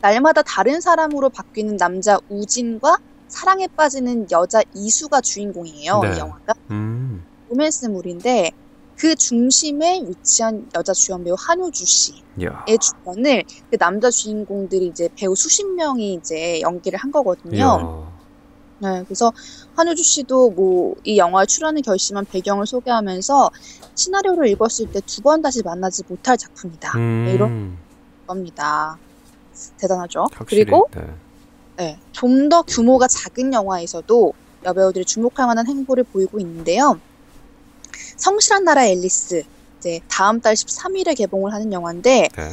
[0.00, 6.00] 날마다 다른 사람으로 바뀌는 남자 우진과 사랑에 빠지는 여자 이수가 주인공이에요.
[6.00, 6.14] 네.
[6.14, 7.24] 이 영화가 음.
[7.56, 8.50] 로맨스물인데
[8.96, 12.64] 그 중심에 위치한 여자 주연 배우 한효주 씨의 야.
[12.66, 17.58] 주연을 그 남자 주인공들이 이제 배우 수십 명이 이제 연기를 한 거거든요.
[17.58, 18.12] 야.
[18.78, 19.32] 네, 그래서
[19.76, 23.50] 한효주 씨도 뭐 이 영화에 출연을 결심한 배경을 소개하면서
[23.94, 26.96] 시나리오를 읽었을 때 두 번 다시 만나지 못할 작품이다.
[26.98, 27.24] 음.
[27.26, 27.76] 네, 이런
[28.26, 28.98] 겁니다.
[29.78, 30.26] 대단하죠.
[30.32, 30.64] 확실히.
[30.64, 31.02] 그리고 네.
[31.76, 34.32] 네, 좀 더 규모가 작은 영화에서도
[34.64, 37.00] 여배우들이 주목할 만한 행보를 보이고 있는데요.
[38.16, 39.42] 성실한 나라 앨리스
[39.78, 42.48] 이제 다음 달 13일에 개봉을 하는 영화인데 네.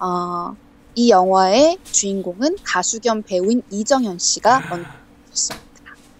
[0.00, 0.56] 어,
[0.94, 5.64] 이 영화의 주인공은 가수 겸 배우인 이정현 씨가 연기했습니다.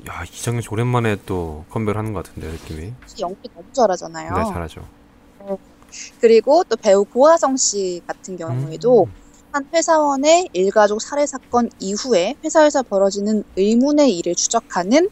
[0.09, 2.93] 야, 이정현 씨 오랜만에 또 컴백을 하는 것 같은데 느낌이.
[3.21, 4.37] 연기 너무 잘하잖아요.
[4.37, 4.87] 네, 잘하죠.
[6.21, 9.13] 그리고 또 배우 고하성 씨 같은 경우에도 음.
[9.53, 15.09] 한 회사원의 일가족 살해 사건 이후에 회사에서 벌어지는 의문의 일을 추적하는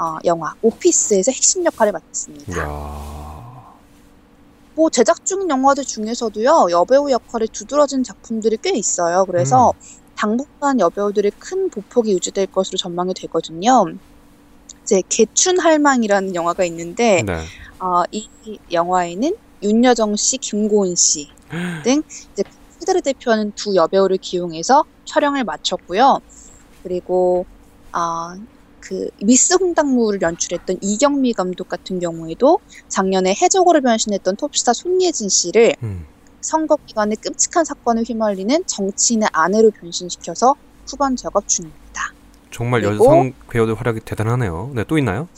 [0.00, 2.58] 어, 영화 오피스에서 핵심 역할을 맡았습니다.
[2.58, 3.20] 야.
[4.74, 9.26] 뭐 제작 중인 영화들 중에서도요 여배우 역할이 두드러진 작품들이 꽤 있어요.
[9.26, 9.74] 그래서
[10.16, 13.92] 당분간 여배우들의 큰 보폭이 유지될 것으로 전망이 되거든요.
[14.82, 17.36] 이제 개춘할망이라는 영화가 있는데 네.
[17.78, 18.28] 어, 이
[18.72, 21.28] 영화에는 윤여정 씨, 김고은 씨
[21.84, 22.42] 등 이제
[22.78, 26.20] 세대를 대표하는 두 여배우를 기용해서 촬영을 마쳤고요.
[26.82, 27.44] 그리고
[27.92, 28.38] 아,
[28.80, 36.06] 그 미스 홍당무를 연출했던 이경미 감독 같은 경우에도 작년에 해적으로 변신했던 톱스타 손예진 씨를 음.
[36.40, 40.56] 선거 기간에 끔찍한 사건을 휘말리는 정치인의 아내로 변신시켜서
[40.88, 42.12] 후반 작업 중입니다.
[42.50, 44.72] 정말 여성 배우들 활약이 대단하네요.
[44.74, 45.28] 네, 또 있나요?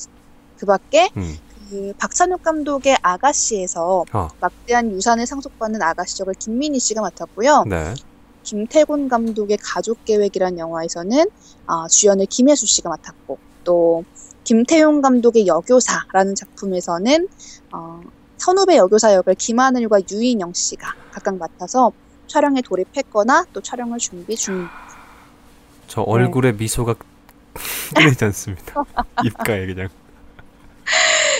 [0.56, 1.36] 그 밖에 음.
[1.68, 4.28] 그 박찬욱 감독의 아가씨에서 아.
[4.40, 7.64] 막대한 유산을 상속받는 아가씨 역을 김민희 씨가 맡았고요.
[7.68, 7.94] 네.
[8.42, 11.26] 김태곤 감독의 가족 계획이라는 영화에서는
[11.66, 14.04] 아, 주연을 김혜수 씨가 맡았고 또
[14.44, 17.28] 김태용 감독의 여교사라는 작품에서는
[17.72, 18.00] 어,
[18.38, 21.92] 선후배 여교사 역을 김하늘과 유인영 씨가 각각 맡아서
[22.26, 24.66] 촬영에 돌입했거나 또 촬영을 준비 중.
[25.86, 26.94] 저 얼굴에 미소가
[27.94, 28.82] 끊이지 않습니다.
[29.24, 29.88] 입가에 그냥.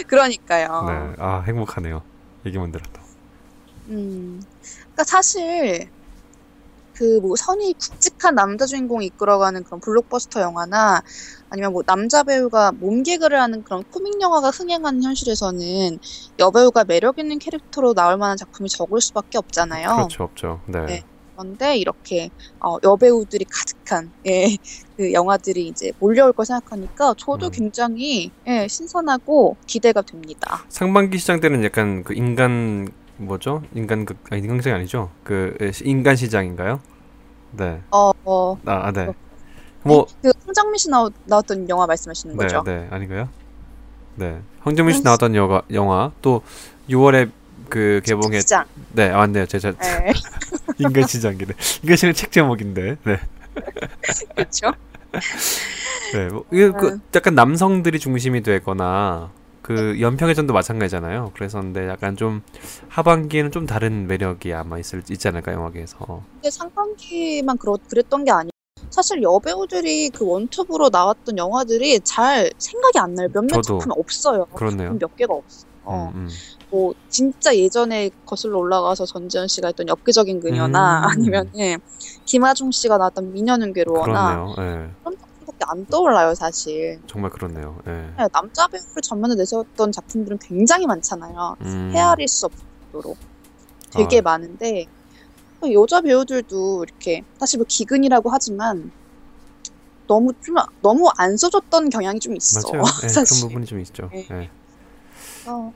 [0.07, 0.85] 그러니까요.
[0.87, 1.15] 네.
[1.19, 2.03] 아, 행복하네요.
[2.47, 3.01] 얘기만 들어도.
[3.89, 5.89] 음, 그러니까 사실
[6.95, 11.03] 그 뭐 선이 굵직한 남자 주인공이 이끌어가는 그런 블록버스터 영화나
[11.51, 15.99] 아니면 뭐 남자 배우가 몸개그를 하는 그런 코믹 영화가 흥행하는 현실에서는
[16.39, 19.89] 여배우가 매력 있는 캐릭터로 나올 만한 작품이 적을 수밖에 없잖아요.
[19.97, 20.61] 그렇죠, 없죠.
[20.67, 20.85] 네.
[20.87, 21.03] 네.
[21.37, 24.57] 그런데 이렇게 어, 여배우들이 가득한 예,
[24.97, 27.51] 그 영화들이 이제 몰려올 거 생각하니까 저도 음.
[27.51, 30.65] 굉장히 예, 신선하고 기대가 됩니다.
[30.69, 32.93] 상반기 시장 때는 약간 그 인간
[33.27, 33.63] 뭐죠?
[33.75, 35.11] 인간 그 아니 인간 시장 아니죠?
[35.25, 36.81] 그 인간 시장인가요?
[37.53, 37.81] 네.
[37.91, 39.13] 어, 어, 아, 아 네.
[39.83, 42.63] 뭐 그 황정민 씨 나오, 나왔던 영화 말씀하시는 네, 거죠?
[42.65, 42.87] 네.
[42.91, 43.29] 아닌가요?
[44.17, 44.41] 네.
[44.61, 46.43] 황정민 씨 나왔던 영화 영화 또
[46.89, 47.31] 6월에
[47.69, 48.65] 그 개봉했 시장.
[48.93, 49.47] 네, 아, 맞네요.
[49.47, 50.13] 제가 예,
[50.79, 51.55] 인간 시장이래.
[51.83, 52.97] 인간 시장 책 제목인데.
[53.03, 53.21] 네.
[54.35, 54.73] 그렇죠.
[56.13, 56.29] 네.
[56.29, 57.01] 뭐, 그 음.
[57.15, 59.31] 약간 남성들이 중심이 되거나
[59.63, 61.33] 그 연평해전도 마찬가지잖아요.
[61.35, 62.43] 그래서인데 약간 좀
[62.89, 66.23] 하반기에는 좀 다른 매력이 아마 있을 있지 않을까 영화계에서.
[66.35, 68.53] 근데 상반기만 그렇, 그랬던 게 아니고
[68.91, 73.29] 사실 여배우들이 그 원투브로 나왔던 영화들이 잘 생각이 안 나요.
[73.33, 74.47] 몇몇 작품이 없어요.
[74.47, 74.89] 그렇네요.
[74.89, 75.67] 작품 몇 개가 없어.
[75.85, 76.13] 어.
[76.15, 76.29] 음, 음.
[76.71, 81.05] 뭐 진짜 예전에 거슬러 올라가서 전지현 씨가 했던 엽기적인 그녀나 음.
[81.05, 81.79] 아니면은
[82.25, 84.55] 김하중 씨가 나왔던 미녀는 괴로워나 그렇네요.
[84.59, 84.91] 예.
[85.63, 87.01] 그런 작품밖에 안 떠올라요 사실.
[87.07, 87.79] 정말 그렇네요.
[87.87, 87.91] 예.
[88.19, 91.57] 네, 남자 배우를 전면에 내세웠던 작품들은 굉장히 많잖아요.
[91.61, 91.91] 음.
[91.95, 92.61] 헤아릴 수 없을
[92.93, 93.17] 정도로
[93.91, 94.23] 되게 아.
[94.23, 94.87] 많은데
[95.61, 98.91] 또 여자 배우들도 이렇게 사실 뭐 기근이라고 하지만
[100.07, 102.61] 너무 좀 너무 안 써줬던 경향이 좀 있어.
[102.73, 102.83] 맞아요.
[103.05, 103.47] 예, 그런 사실.
[103.49, 104.09] 부분이 좀 있죠.
[104.13, 104.27] 네.
[104.33, 104.51] 예.
[105.47, 105.73] 어,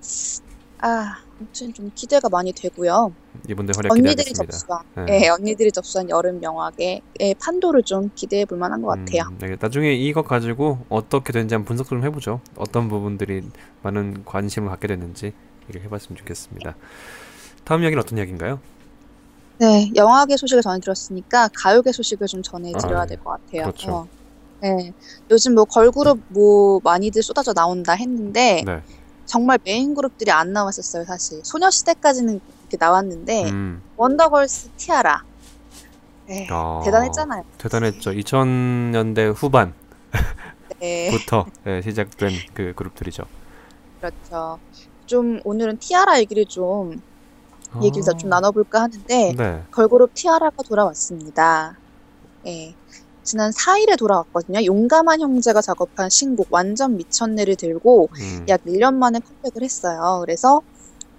[0.80, 3.12] 아, 아무튼 좀 기대가 많이 되고요.
[3.48, 4.52] 이분들 활약 언니들이 기대하겠습니다.
[4.52, 5.24] 접수한, 네.
[5.24, 7.02] 예, 언니들이 접수한 여름 영화계의
[7.38, 9.28] 판도를 좀 기대해 볼 만한 것 같아요.
[9.30, 12.40] 음, 네, 나중에 이거 가지고 어떻게 되는지 한번 분석 좀 해보죠.
[12.56, 13.42] 어떤 부분들이
[13.82, 15.32] 많은 관심을 갖게 됐는지
[15.64, 16.76] 얘기를 해봤으면 좋겠습니다.
[17.64, 18.60] 다음 이야기는 어떤 이야기인가요?
[19.58, 23.62] 네, 영화계 소식을 전해 들었으니까 가요계 소식을 좀 전해드려야 아, 될것 같아요.
[23.62, 23.90] 그렇죠.
[23.92, 24.08] 어,
[24.60, 24.92] 네,
[25.30, 28.82] 요즘 뭐 걸그룹 뭐 많이들 쏟아져 나온다 했는데 네.
[29.26, 31.40] 정말 메인 그룹들이 안 나왔었어요, 사실.
[31.44, 35.22] 소녀시대까지는 이렇게 나왔는데 음, 원더걸스 티아라.
[36.26, 37.44] 네, 아, 대단했잖아요.
[37.58, 38.10] 대단했죠.
[38.10, 39.76] 2000년대 후반부터
[40.80, 41.10] 네,
[41.66, 43.24] 예, 시작된 그 그룹들이죠.
[44.00, 44.58] 그렇죠.
[45.06, 47.00] 좀 오늘은 티아라 얘기를 좀
[47.82, 49.62] 얘기를 더좀 나눠볼까 하는데 네.
[49.70, 51.76] 걸그룹 티아라가 돌아왔습니다.
[52.46, 52.74] 예.
[53.26, 54.64] 지난 4일에 돌아왔거든요.
[54.64, 60.20] 용감한 형제가 작업한 신곡 완전 미쳤네를 들고 음, 약 1년 만에 컴백을 했어요.
[60.24, 60.62] 그래서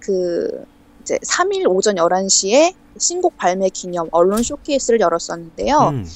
[0.00, 0.64] 그
[1.02, 5.78] 이제 3일 오전 11시에 신곡 발매 기념 언론 쇼케이스를 열었었는데요.
[5.90, 6.06] 음,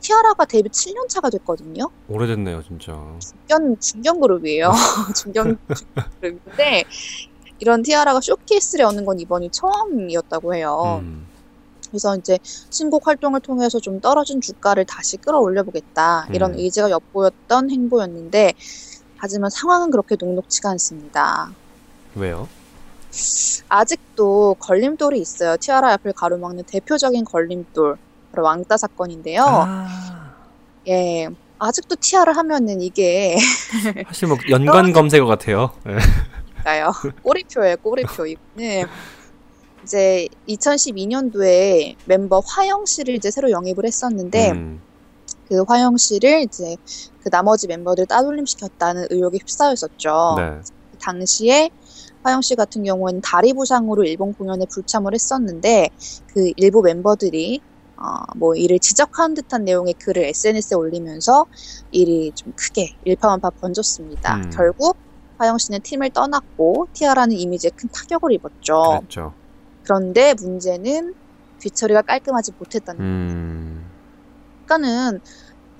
[0.00, 1.88] 티아라가 데뷔 7년 차가 됐거든요.
[2.08, 2.92] 오래됐네요, 진짜.
[3.48, 4.72] 중견 중견 그룹이에요.
[5.16, 6.84] 중견 중견 그룹인데
[7.60, 11.00] 이런 티아라가 쇼케이스를 여는 건 이번이 처음이었다고 해요.
[11.02, 11.26] 음,
[11.92, 12.38] 그래서 이제
[12.70, 16.58] 신곡 활동을 통해서 좀 떨어진 주가를 다시 끌어올려 보겠다 이런 음.
[16.58, 18.54] 의지가 엿보였던 행보였는데
[19.18, 21.52] 하지만 상황은 그렇게 녹록치가 않습니다.
[22.14, 22.48] 왜요?
[23.68, 25.56] 아직도 걸림돌이 있어요.
[25.58, 27.98] 티아라 옆을 가로막는 대표적인 걸림돌
[28.32, 29.44] 바로 왕따 사건인데요.
[29.44, 30.32] 아,
[30.88, 31.28] 예.
[31.58, 33.36] 아직도 티아라 하면은 이게
[34.08, 35.72] 사실 뭐 연관 검색어 같아요.
[35.86, 35.98] 예.
[36.64, 36.92] 가요.
[37.22, 38.26] 꼬리표예요, 꼬리표.
[38.26, 38.86] 이거는
[39.82, 44.80] 이제 2012년도에 member 화영 씨를 이제 새로 영입을 했었는데 음,
[45.48, 46.76] 그 화영 씨를 이제
[47.22, 50.34] 그 나머지 멤버들 따돌림 시켰다는 의혹에 휩싸였었죠.
[50.38, 50.60] 네.
[51.00, 51.70] 당시에
[52.22, 55.90] 화영 씨 같은 경우에는 다리 부상으로 일본 공연에 불참을 했었는데
[56.28, 57.60] 그 일부 멤버들이
[57.96, 61.46] 어, 뭐 이를 지적하는 듯한 내용의 글을 SNS에 올리면서
[61.92, 64.36] 일이 좀 크게 일파만파 번졌습니다.
[64.36, 64.50] 음.
[64.50, 64.96] 결국
[65.38, 68.98] 화영 씨는 팀을 떠났고 티아라는 이미지에 큰 타격을 입었죠.
[69.00, 69.34] 그랬죠.
[69.84, 71.14] 그런데 문제는
[71.58, 73.92] 뒤처리가 깔끔하지 못했다는 음,
[74.66, 75.20] 그러니까는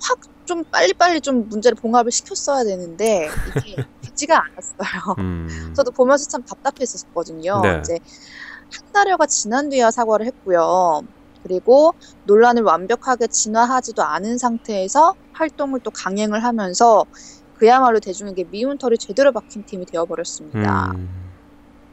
[0.01, 5.15] 확 좀 빨리빨리 좀 문제를 봉합을 시켰어야 되는데 이게 되지가 않았어요.
[5.19, 7.61] 음, 저도 보면서 참 답답했었거든요.
[7.61, 7.79] 네.
[7.79, 11.01] 이제 한 달여가 지난 뒤에 사과를 했고요.
[11.43, 17.05] 그리고 논란을 완벽하게 진화하지도 않은 상태에서 활동을 또 강행을 하면서
[17.53, 20.91] 그야말로 대중에게 미운 털이 제대로 박힌 팀이 되어버렸습니다.
[20.95, 21.22] 음,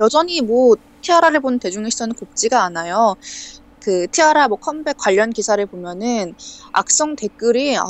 [0.00, 3.16] 여전히 뭐 티아라를 보는 대중의 시선은 곱지가 않아요.
[3.80, 6.34] 그 티아라 뭐 컴백 관련 기사를 보면은
[6.72, 7.84] 악성 댓글이 아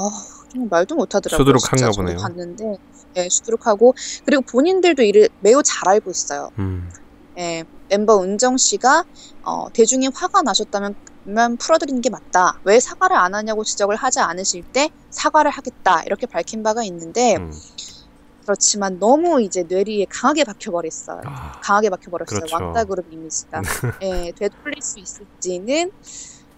[0.53, 1.59] 정말 말도 못하더라고요.
[1.59, 2.19] 수두룩한가 보네요.
[2.19, 2.77] 봤는데
[3.17, 3.95] 예, 수두룩하고
[4.25, 6.51] 그리고 본인들도 이를 매우 잘 알고 있어요.
[6.59, 6.89] 음,
[7.39, 9.05] 예, 멤버 은정 씨가
[9.43, 10.95] 어, 대중이 화가 나셨다면
[11.25, 12.61] 면 풀어드리는 게 맞다.
[12.65, 17.53] 왜 사과를 안 하냐고 지적을 하지 않으실 때 사과를 하겠다 이렇게 밝힌 바가 있는데 음.
[18.45, 21.21] 그렇지만 너무 이제 뇌리에 강하게 박혀버렸어요.
[21.25, 22.41] 아, 강하게 박혀버렸어요.
[22.41, 22.57] 그렇죠.
[22.57, 23.63] 왕따 그룹 이미지가.
[24.03, 25.93] 예, 되돌릴 수 있을지는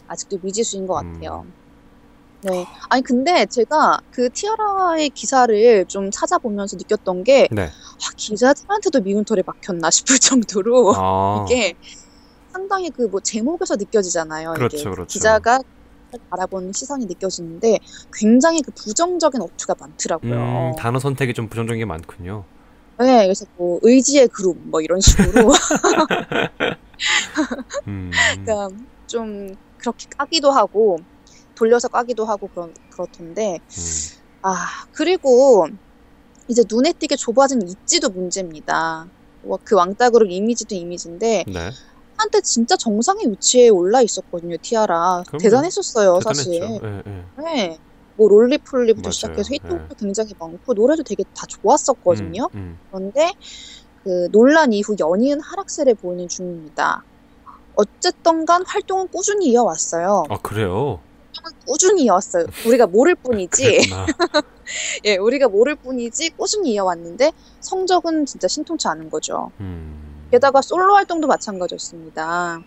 [0.07, 1.15] 아직도 미지수인 것 음.
[1.15, 1.47] 같아요.
[2.45, 2.67] 네.
[2.89, 7.65] 아니, 근데 제가 그 티아라의 기사를 좀 찾아보면서 느꼈던 게, 네.
[7.67, 11.75] 아, 기자들한테도 미운 털이 박혔나 싶을 정도로, 아, 이게
[12.53, 14.55] 상당히 그 뭐 제목에서 느껴지잖아요.
[14.55, 15.07] 그렇죠, 이게 그렇죠.
[15.07, 15.61] 기자가
[16.31, 17.79] 바라보는 시선이 느껴지는데,
[18.13, 20.35] 굉장히 그 부정적인 어투가 많더라고요.
[20.35, 22.45] 음, 단어 선택이 좀 부정적인 게 많군요.
[22.99, 25.51] 네, 그래서 뭐, 의지의 그룹, 뭐 이런 식으로.
[27.89, 28.11] 음,
[28.45, 28.69] 그러니까
[29.07, 30.99] 좀 그렇게 까기도 하고
[31.55, 33.83] 돌려서 까기도 하고 그런 그렇던데 음,
[34.43, 35.69] 아 그리고
[36.49, 39.07] 이제 눈에 띄게 좁아진 입지도 문제입니다.
[39.43, 41.71] 뭐그 왕따그룹 이미지도 이미지인데 네.
[42.17, 45.43] 한때 진짜 정상의 위치에 올라 있었거든요 티아라 그럼요.
[45.43, 46.55] 대단했었어요 사실.
[46.63, 47.43] 예, 예.
[47.43, 47.79] 네.
[48.17, 49.11] 뭐 롤리폴리부터.
[49.11, 49.95] 시작해서 히트곡도 예.
[49.99, 52.49] 굉장히 많고 노래도 되게 다 좋았었거든요.
[52.55, 52.79] 음, 음.
[52.91, 53.33] 그런데
[54.05, 57.03] 그 논란 이후 연이은 하락세를 보이는 중입니다.
[57.75, 60.25] 어쨌든 간 활동은 꾸준히 이어왔어요.
[60.29, 61.01] 아 그래요?
[61.35, 62.47] 활동은 꾸준히 이어왔어요.
[62.67, 63.81] 우리가 모를 뿐이지.
[65.07, 69.51] 예, 우리가 모를 뿐이지 꾸준히 이어왔는데 성적은 진짜 신통치 않은 거죠.
[69.61, 72.63] 음, 게다가 솔로 활동도 마찬가지였습니다.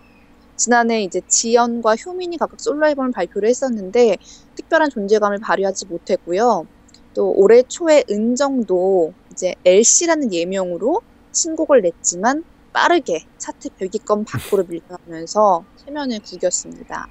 [0.54, 4.16] 지난해 이제 지연과 효민이 각각 솔로 앨범을 발표를 했었는데
[4.54, 6.66] 특별한 존재감을 발휘하지 못했고요.
[7.12, 11.02] 또 올해 초에 은정도 이제 LC라는 예명으로
[11.32, 17.08] 신곡을 냈지만 빠르게 차트 100위권 밖으로 밀려나면서 세면을 구겼습니다.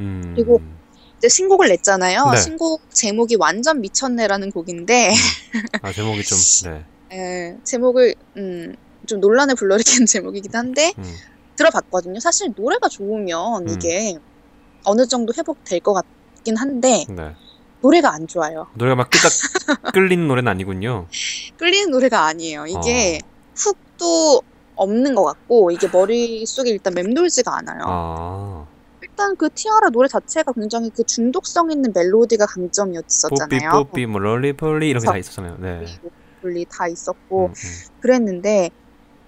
[0.00, 0.32] 음.
[0.34, 0.62] 그리고
[1.18, 2.30] 이제 신곡을 냈잖아요.
[2.30, 2.36] 네.
[2.38, 5.12] 신곡 제목이 완전 미쳤네라는 곡인데
[5.82, 6.84] 아 제목이 좀 네.
[7.12, 8.74] 에, 제목을 음,
[9.08, 11.14] 좀 논란을 불러일으키는 제목이기도 한데 음.
[11.56, 12.20] 들어봤거든요.
[12.20, 13.68] 사실 노래가 좋으면 음.
[13.68, 14.16] 이게
[14.84, 17.34] 어느 정도 회복될 것 같긴 한데 네.
[17.80, 18.68] 노래가 안 좋아요.
[18.74, 21.06] 노래가 막 끄딱 끌리는 노래는 아니군요.
[21.56, 22.66] 끌리는 노래가 아니에요.
[22.66, 23.28] 이게 어.
[23.56, 24.42] 훅도
[24.76, 27.82] 없는 것 같고 이게 머릿속에 일단 맴돌지가 않아요.
[27.86, 28.66] 아.
[29.02, 33.70] 일단 그 티아라 노래 자체가 굉장히 그 중독성 있는 멜로디가 뽀삐 강점이었었잖아요.
[33.72, 35.56] 뽀삐 뭐 롤리폴리 이런 게 다 있었잖아요.
[35.58, 35.84] 네.
[36.40, 38.00] 분리 다 있었고 음, 음.
[38.00, 38.70] 그랬는데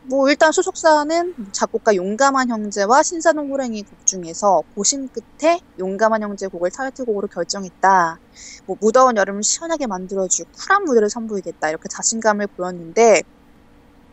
[0.04, 6.70] 뭐 일단 소속사는 작곡가 용감한 형제와 신사동 호랭이 곡 중에서 고심 끝에 용감한 형제 곡을
[6.70, 8.18] 타이틀곡으로 결정했다.
[8.66, 11.68] 뭐 무더운 여름을 시원하게 만들어줄 쿨한 무대를 선보이겠다.
[11.68, 13.22] 이렇게 자신감을 보였는데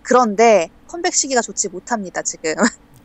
[0.01, 2.21] 그런데 컴백 시기가 좋지 못합니다.
[2.21, 2.53] 지금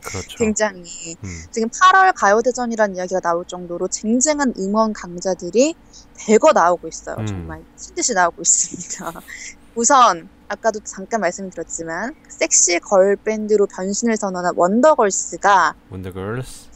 [0.01, 0.35] 그렇죠.
[0.37, 1.43] 굉장히 음.
[1.51, 5.75] 지금 8월 가요대전이라는 이야기가 나올 정도로 쟁쟁한 음원 강자들이
[6.15, 7.15] 대거 나오고 있어요.
[7.19, 7.25] 음.
[7.25, 9.21] 정말 미친 듯이 나오고 있습니다.
[9.75, 16.69] 우선 아까도 잠깐 말씀드렸지만 섹시 걸 밴드로 변신을 선언한 원더걸스가 원더걸스.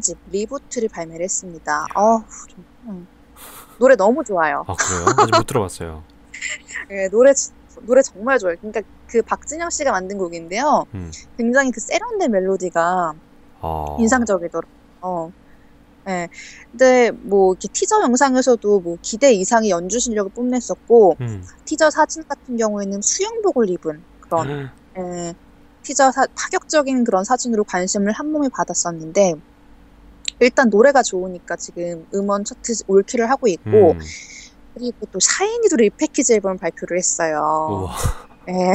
[0.00, 1.86] 집 REBOOT를 발매를 했습니다.
[2.48, 3.06] 좀, 음.
[3.78, 4.64] 노래 너무 좋아요.
[4.66, 5.04] 아 그래요?
[5.18, 6.02] 아직 못 들어봤어요.
[6.90, 7.32] 예, 노래
[7.82, 8.56] 노래 정말 좋아요.
[8.60, 10.86] 그러니까 그 박진영 씨가 만든 곡인데요.
[10.94, 11.10] 음.
[11.36, 13.14] 굉장히 그 세련된 멜로디가
[13.60, 13.96] 아.
[13.98, 15.32] 인상적이더라고요.
[16.08, 16.28] 예.
[16.70, 21.42] 근데 뭐 이렇게 티저 영상에서도 뭐 기대 이상의 연주 실력을 뽐냈었고 음.
[21.64, 25.34] 티저 사진 같은 경우에는 수영복을 입은 그런 예,
[25.82, 29.34] 티저 사- 파격적인 그런 사진으로 관심을 한 몸에 받았었는데
[30.40, 33.98] 일단 노래가 좋으니까 지금 음원 차트 올킬을 하고 있고 음.
[34.74, 37.38] 그리고 또 샤이니도 리패키지 앨범을 발표를 했어요.
[37.70, 37.96] 우와.
[38.48, 38.72] 예.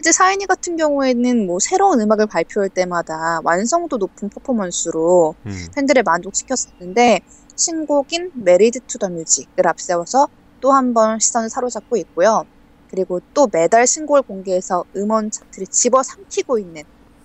[0.00, 5.66] 이제 샤이니 같은 경우에는 뭐 새로운 음악을 발표할 때마다 완성도 높은 퍼포먼스로 음.
[5.74, 7.20] 팬들을 만족시켰었는데
[7.56, 10.28] 신곡인 Married To The Music을 앞세워서
[10.60, 12.44] 또 한 번 시선을 사로잡고 있고요.
[12.90, 16.82] 그리고 또 매달 신곡을 공개해서 음원 차트를 집어삼키고 있는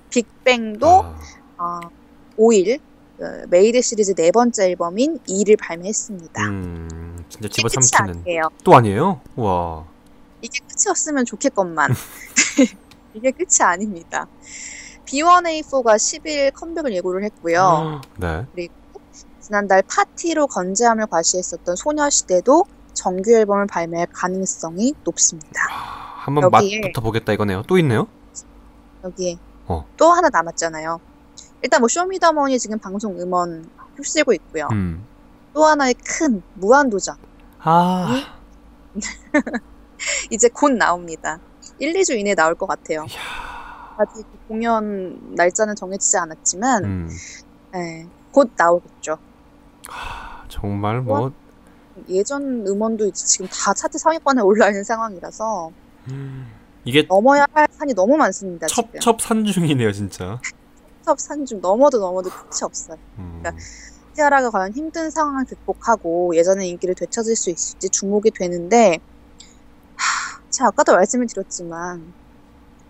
[0.10, 1.18] 빅뱅도 아.
[1.58, 1.80] 아,
[2.38, 2.80] 5일
[3.20, 6.46] 어, MADE 시리즈 네 번째 앨범인 E를 발매했습니다.
[6.50, 7.24] 음.
[7.30, 8.24] 진짜 집어삼키는.
[8.64, 9.22] 또 아니에요?
[9.36, 9.86] 와.
[10.44, 11.92] 이게 끝이었으면 좋겠건만
[13.16, 14.28] 이게 끝이 아닙니다.
[15.06, 18.02] B1A4가 10일 컴백을 예고를 했고요.
[18.20, 18.46] 네.
[18.54, 18.74] 그리고
[19.40, 25.62] 지난달 파티로 건재함을 과시했었던 소녀시대도 정규 앨범을 발매할 가능성이 높습니다.
[25.70, 27.64] 한번 여기에- 맛부터 보겠다 이거네요.
[27.68, 28.08] 또 있네요?
[29.04, 29.38] 여기에
[29.68, 29.86] 어.
[29.98, 31.00] 또 하나 남았잖아요.
[31.62, 34.68] 일단 뭐 쇼미더머니 지금 방송 음원 휩쓸고 있고요.
[34.72, 35.06] 음.
[35.54, 37.16] 또 하나의 큰 무한도전
[37.60, 38.26] 아.
[40.30, 41.40] 이제 곧 나옵니다.
[41.80, 43.06] 1, 2주 이내에 나올 것 같아요.
[43.98, 47.10] 아직 공연 날짜는 정해지지 않았지만 음.
[47.76, 49.18] 예, 곧 나오겠죠.
[49.90, 51.32] 아, 정말 뭐
[52.10, 55.72] 예전 음원도 이제 지금 다 차트 상위권에 올라 있는 상황이라서
[56.86, 58.68] 이게 넘어야 할 산이 너무 많습니다.
[58.68, 60.40] 지금 첩첩산 중이네요, 진짜.
[61.06, 62.98] 첩 산 중 넘어도 넘어도 끝이 없어요.
[63.20, 63.40] 음.
[63.42, 63.62] 그러니까
[64.16, 69.00] 티아라가 과연 힘든 상황을 극복하고 예전의 인기를 되찾을 수 있을지 주목이 되는데
[70.54, 72.14] 하, 제가 아까도 말씀을 드렸지만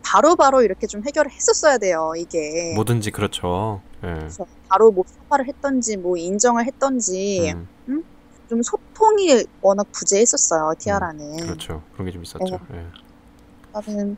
[0.05, 2.13] 바로 바로 이렇게 좀 해결을 했었어야 돼요.
[2.17, 3.81] 이게 뭐든지 그렇죠.
[4.03, 4.27] 예.
[4.67, 7.53] 바로 뭐 사과를 했던지 뭐 인정을 했던지
[7.87, 8.03] 음,
[8.49, 10.73] 좀 소통이 워낙 부재했었어요.
[10.77, 11.37] 티아라는.
[11.37, 11.81] 그렇죠.
[11.93, 12.59] 그런 게 좀 있었죠.
[12.73, 12.85] 예.
[13.71, 14.17] 나는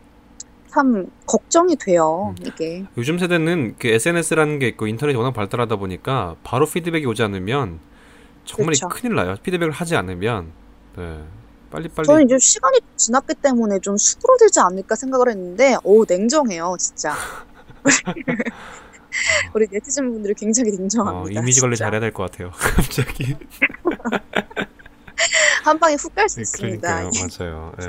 [0.68, 2.34] 참 걱정이 돼요.
[2.40, 2.46] 음.
[2.46, 7.80] 이게 요즘 세대는 그 SNS라는 게 있고 인터넷이 워낙 발달하다 보니까 바로 피드백이 오지 않으면
[8.44, 8.90] 정말 그렇죠.
[8.90, 9.36] 큰일 나요.
[9.42, 10.52] 피드백을 하지 않으면
[10.98, 11.24] 네.
[11.70, 17.14] 빨리 빨리 저는 이제 시간이 지났기 때문에 좀 수그러들지 않을까 생각을 했는데 오 냉정해요 진짜
[19.54, 21.86] 우리 네티즌 분들이 굉장히 어, 냉정합니다 이미지 관리 진짜.
[21.86, 22.52] 잘해야 될 것 같아요.
[22.54, 23.36] 갑자기.
[25.64, 27.10] 한 방에 훅 갈수 네, 있습니다.
[27.40, 27.74] 맞아요.
[27.82, 27.86] 예.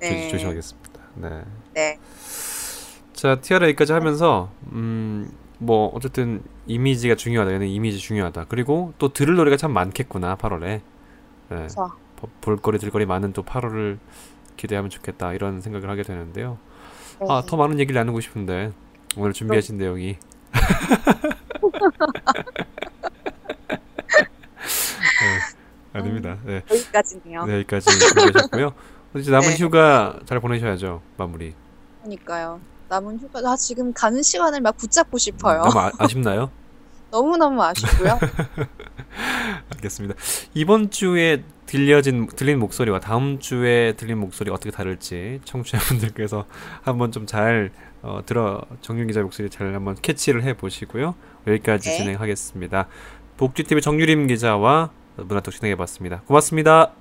[0.00, 0.26] 네.
[0.28, 1.00] 조, 조심 하겠습니다.
[1.14, 1.42] 네.
[1.74, 1.98] 네.
[3.12, 3.36] 자,
[3.66, 7.52] 여기까지 하면서 음, 뭐 어쨌든 이미지가 중요하다.
[7.54, 8.46] 얘는 이미지 중요하다.
[8.48, 10.36] 그리고 또 들을 노래가 참 많겠구나.
[10.36, 10.80] 8월에.
[11.50, 11.66] 네.
[11.74, 11.90] 보-
[12.40, 13.98] 볼거리 들거리 많은 또 8월을
[14.56, 15.32] 기대하면 좋겠다.
[15.32, 16.58] 이런 생각을 하게 되는데요.
[17.20, 17.26] 네.
[17.28, 18.72] 아, 더 많은 얘기를 나누고 싶은데
[19.16, 20.16] 오늘 준비하신 내용이
[25.22, 25.38] 네,
[25.92, 26.38] 아닙니다.
[26.44, 26.62] 네.
[26.70, 28.72] 여기까지네요 네, 여기까지 준비하셨고요.
[29.16, 29.56] 이제 남은 네.
[29.56, 31.00] 휴가 잘 보내셔야죠.
[31.16, 31.54] 마무리.
[32.02, 35.62] 그러니까요 남은 휴가 아 지금 가는 시간을 막 붙잡고 싶어요.
[35.62, 36.50] 너무 아, 아쉽나요?
[37.10, 38.18] 너무 너무 아쉽고요.
[39.72, 40.14] 알겠습니다.
[40.54, 46.46] 이번 주에 들려진 들린 목소리와 다음 주에 들린 목소리 어떻게 다를지 청취자분들께서
[46.82, 47.70] 한번 좀잘
[48.02, 51.14] 어, 들어 정윤 기자 목소리 잘 한번 캐치를 해 보시고요.
[51.46, 51.96] 여기까지 네.
[51.96, 52.86] 진행하겠습니다.
[53.36, 56.22] 복지 TV 정유림 기자와 문화톡 진행해 봤습니다.
[56.26, 56.92] 고맙습니다.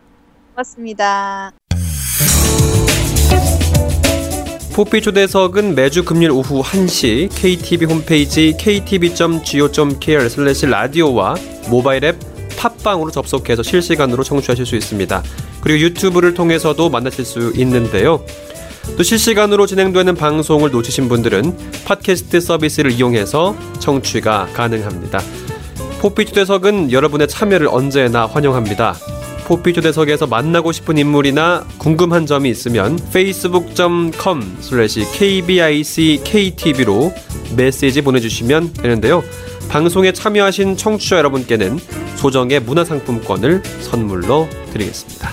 [0.53, 1.51] 고맙습니다.
[4.75, 11.35] 포피 초대석은 매주 금요일 오후 1시 KTV 홈페이지 ktv.go.kr 슬래시 라디오와
[11.69, 12.34] 모바일 앱
[12.65, 15.21] 팟빵으로 접속해서 실시간으로 청취하실 수 있습니다.
[15.61, 18.25] 그리고 유튜브를 통해서도 만나실 수 있는데요.
[18.97, 25.21] 또 실시간으로 진행되는 방송을 놓치신 분들은 팟캐스트 서비스를 이용해서 청취가 가능합니다.
[25.99, 28.95] 포피 초대석은 여러분의 참여를 언제나 환영합니다.
[29.45, 34.57] 포피 초대석에서 만나고 싶은 인물이나 궁금한 점이 있으면 facebook.com
[35.13, 37.13] kbic ktv로
[37.55, 39.23] 메시지 보내주시면 되는데요.
[39.69, 41.79] 방송에 참여하신 청취자 여러분께는
[42.15, 45.29] 소정의 문화상품권을 선물로 드리겠습니다.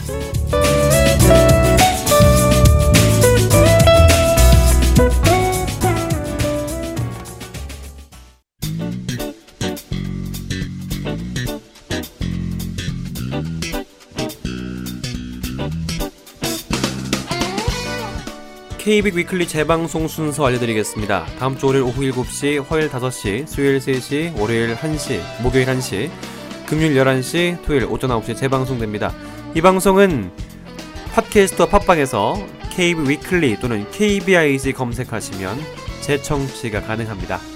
[18.83, 21.27] KBIC Weekly 재방송 순서 알려드리겠습니다.
[21.39, 26.11] 다음 주 월요일 오후 7시, 화요일 5시, 수요일 3시, 월요일 1시, 목요일 1시,
[26.67, 29.15] 금요일 11시, 토요일 오전 9시 재방송됩니다.
[29.55, 30.33] 이 방송은
[31.15, 35.61] 팟캐스트와 팟빵에서 KB Weekly 또는 KBIC 검색하시면
[36.01, 37.52] 재청취가 가능합니다.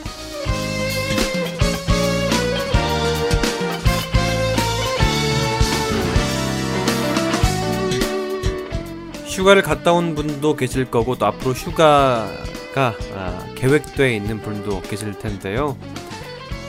[9.36, 15.76] 휴가를 갔다 온 분도 계실 거고 또 앞으로 휴가가 아, 계획되어 있는 분도 계실 텐데요.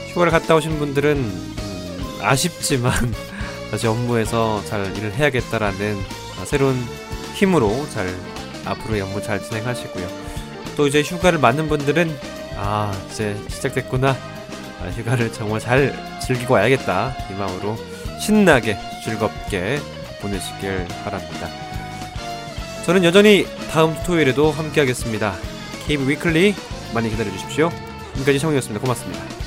[0.08, 2.92] 휴가를 갔다 오신 분들은 음, 아쉽지만
[3.70, 5.96] 다시 업무에서 잘 일을 해야겠다라는
[6.38, 6.76] 아, 새로운
[7.34, 8.14] 힘으로 잘
[8.66, 10.06] 앞으로의 업무 잘 진행하시고요.
[10.76, 12.14] 또 이제 휴가를 맞는 분들은
[12.58, 17.78] 아 이제 시작됐구나 아, 휴가를 정말 잘 즐기고 와야겠다 이 마음으로
[18.20, 19.78] 신나게 즐겁게
[20.20, 21.67] 보내시길 바랍니다.
[22.88, 25.34] 저는 여전히 다음 주 토요일에도 함께하겠습니다.
[25.88, 26.54] KB 위클리
[26.94, 27.68] 많이 기다려 주십시오.
[28.14, 28.80] 지금까지 성우였습니다.
[28.80, 29.37] 고맙습니다.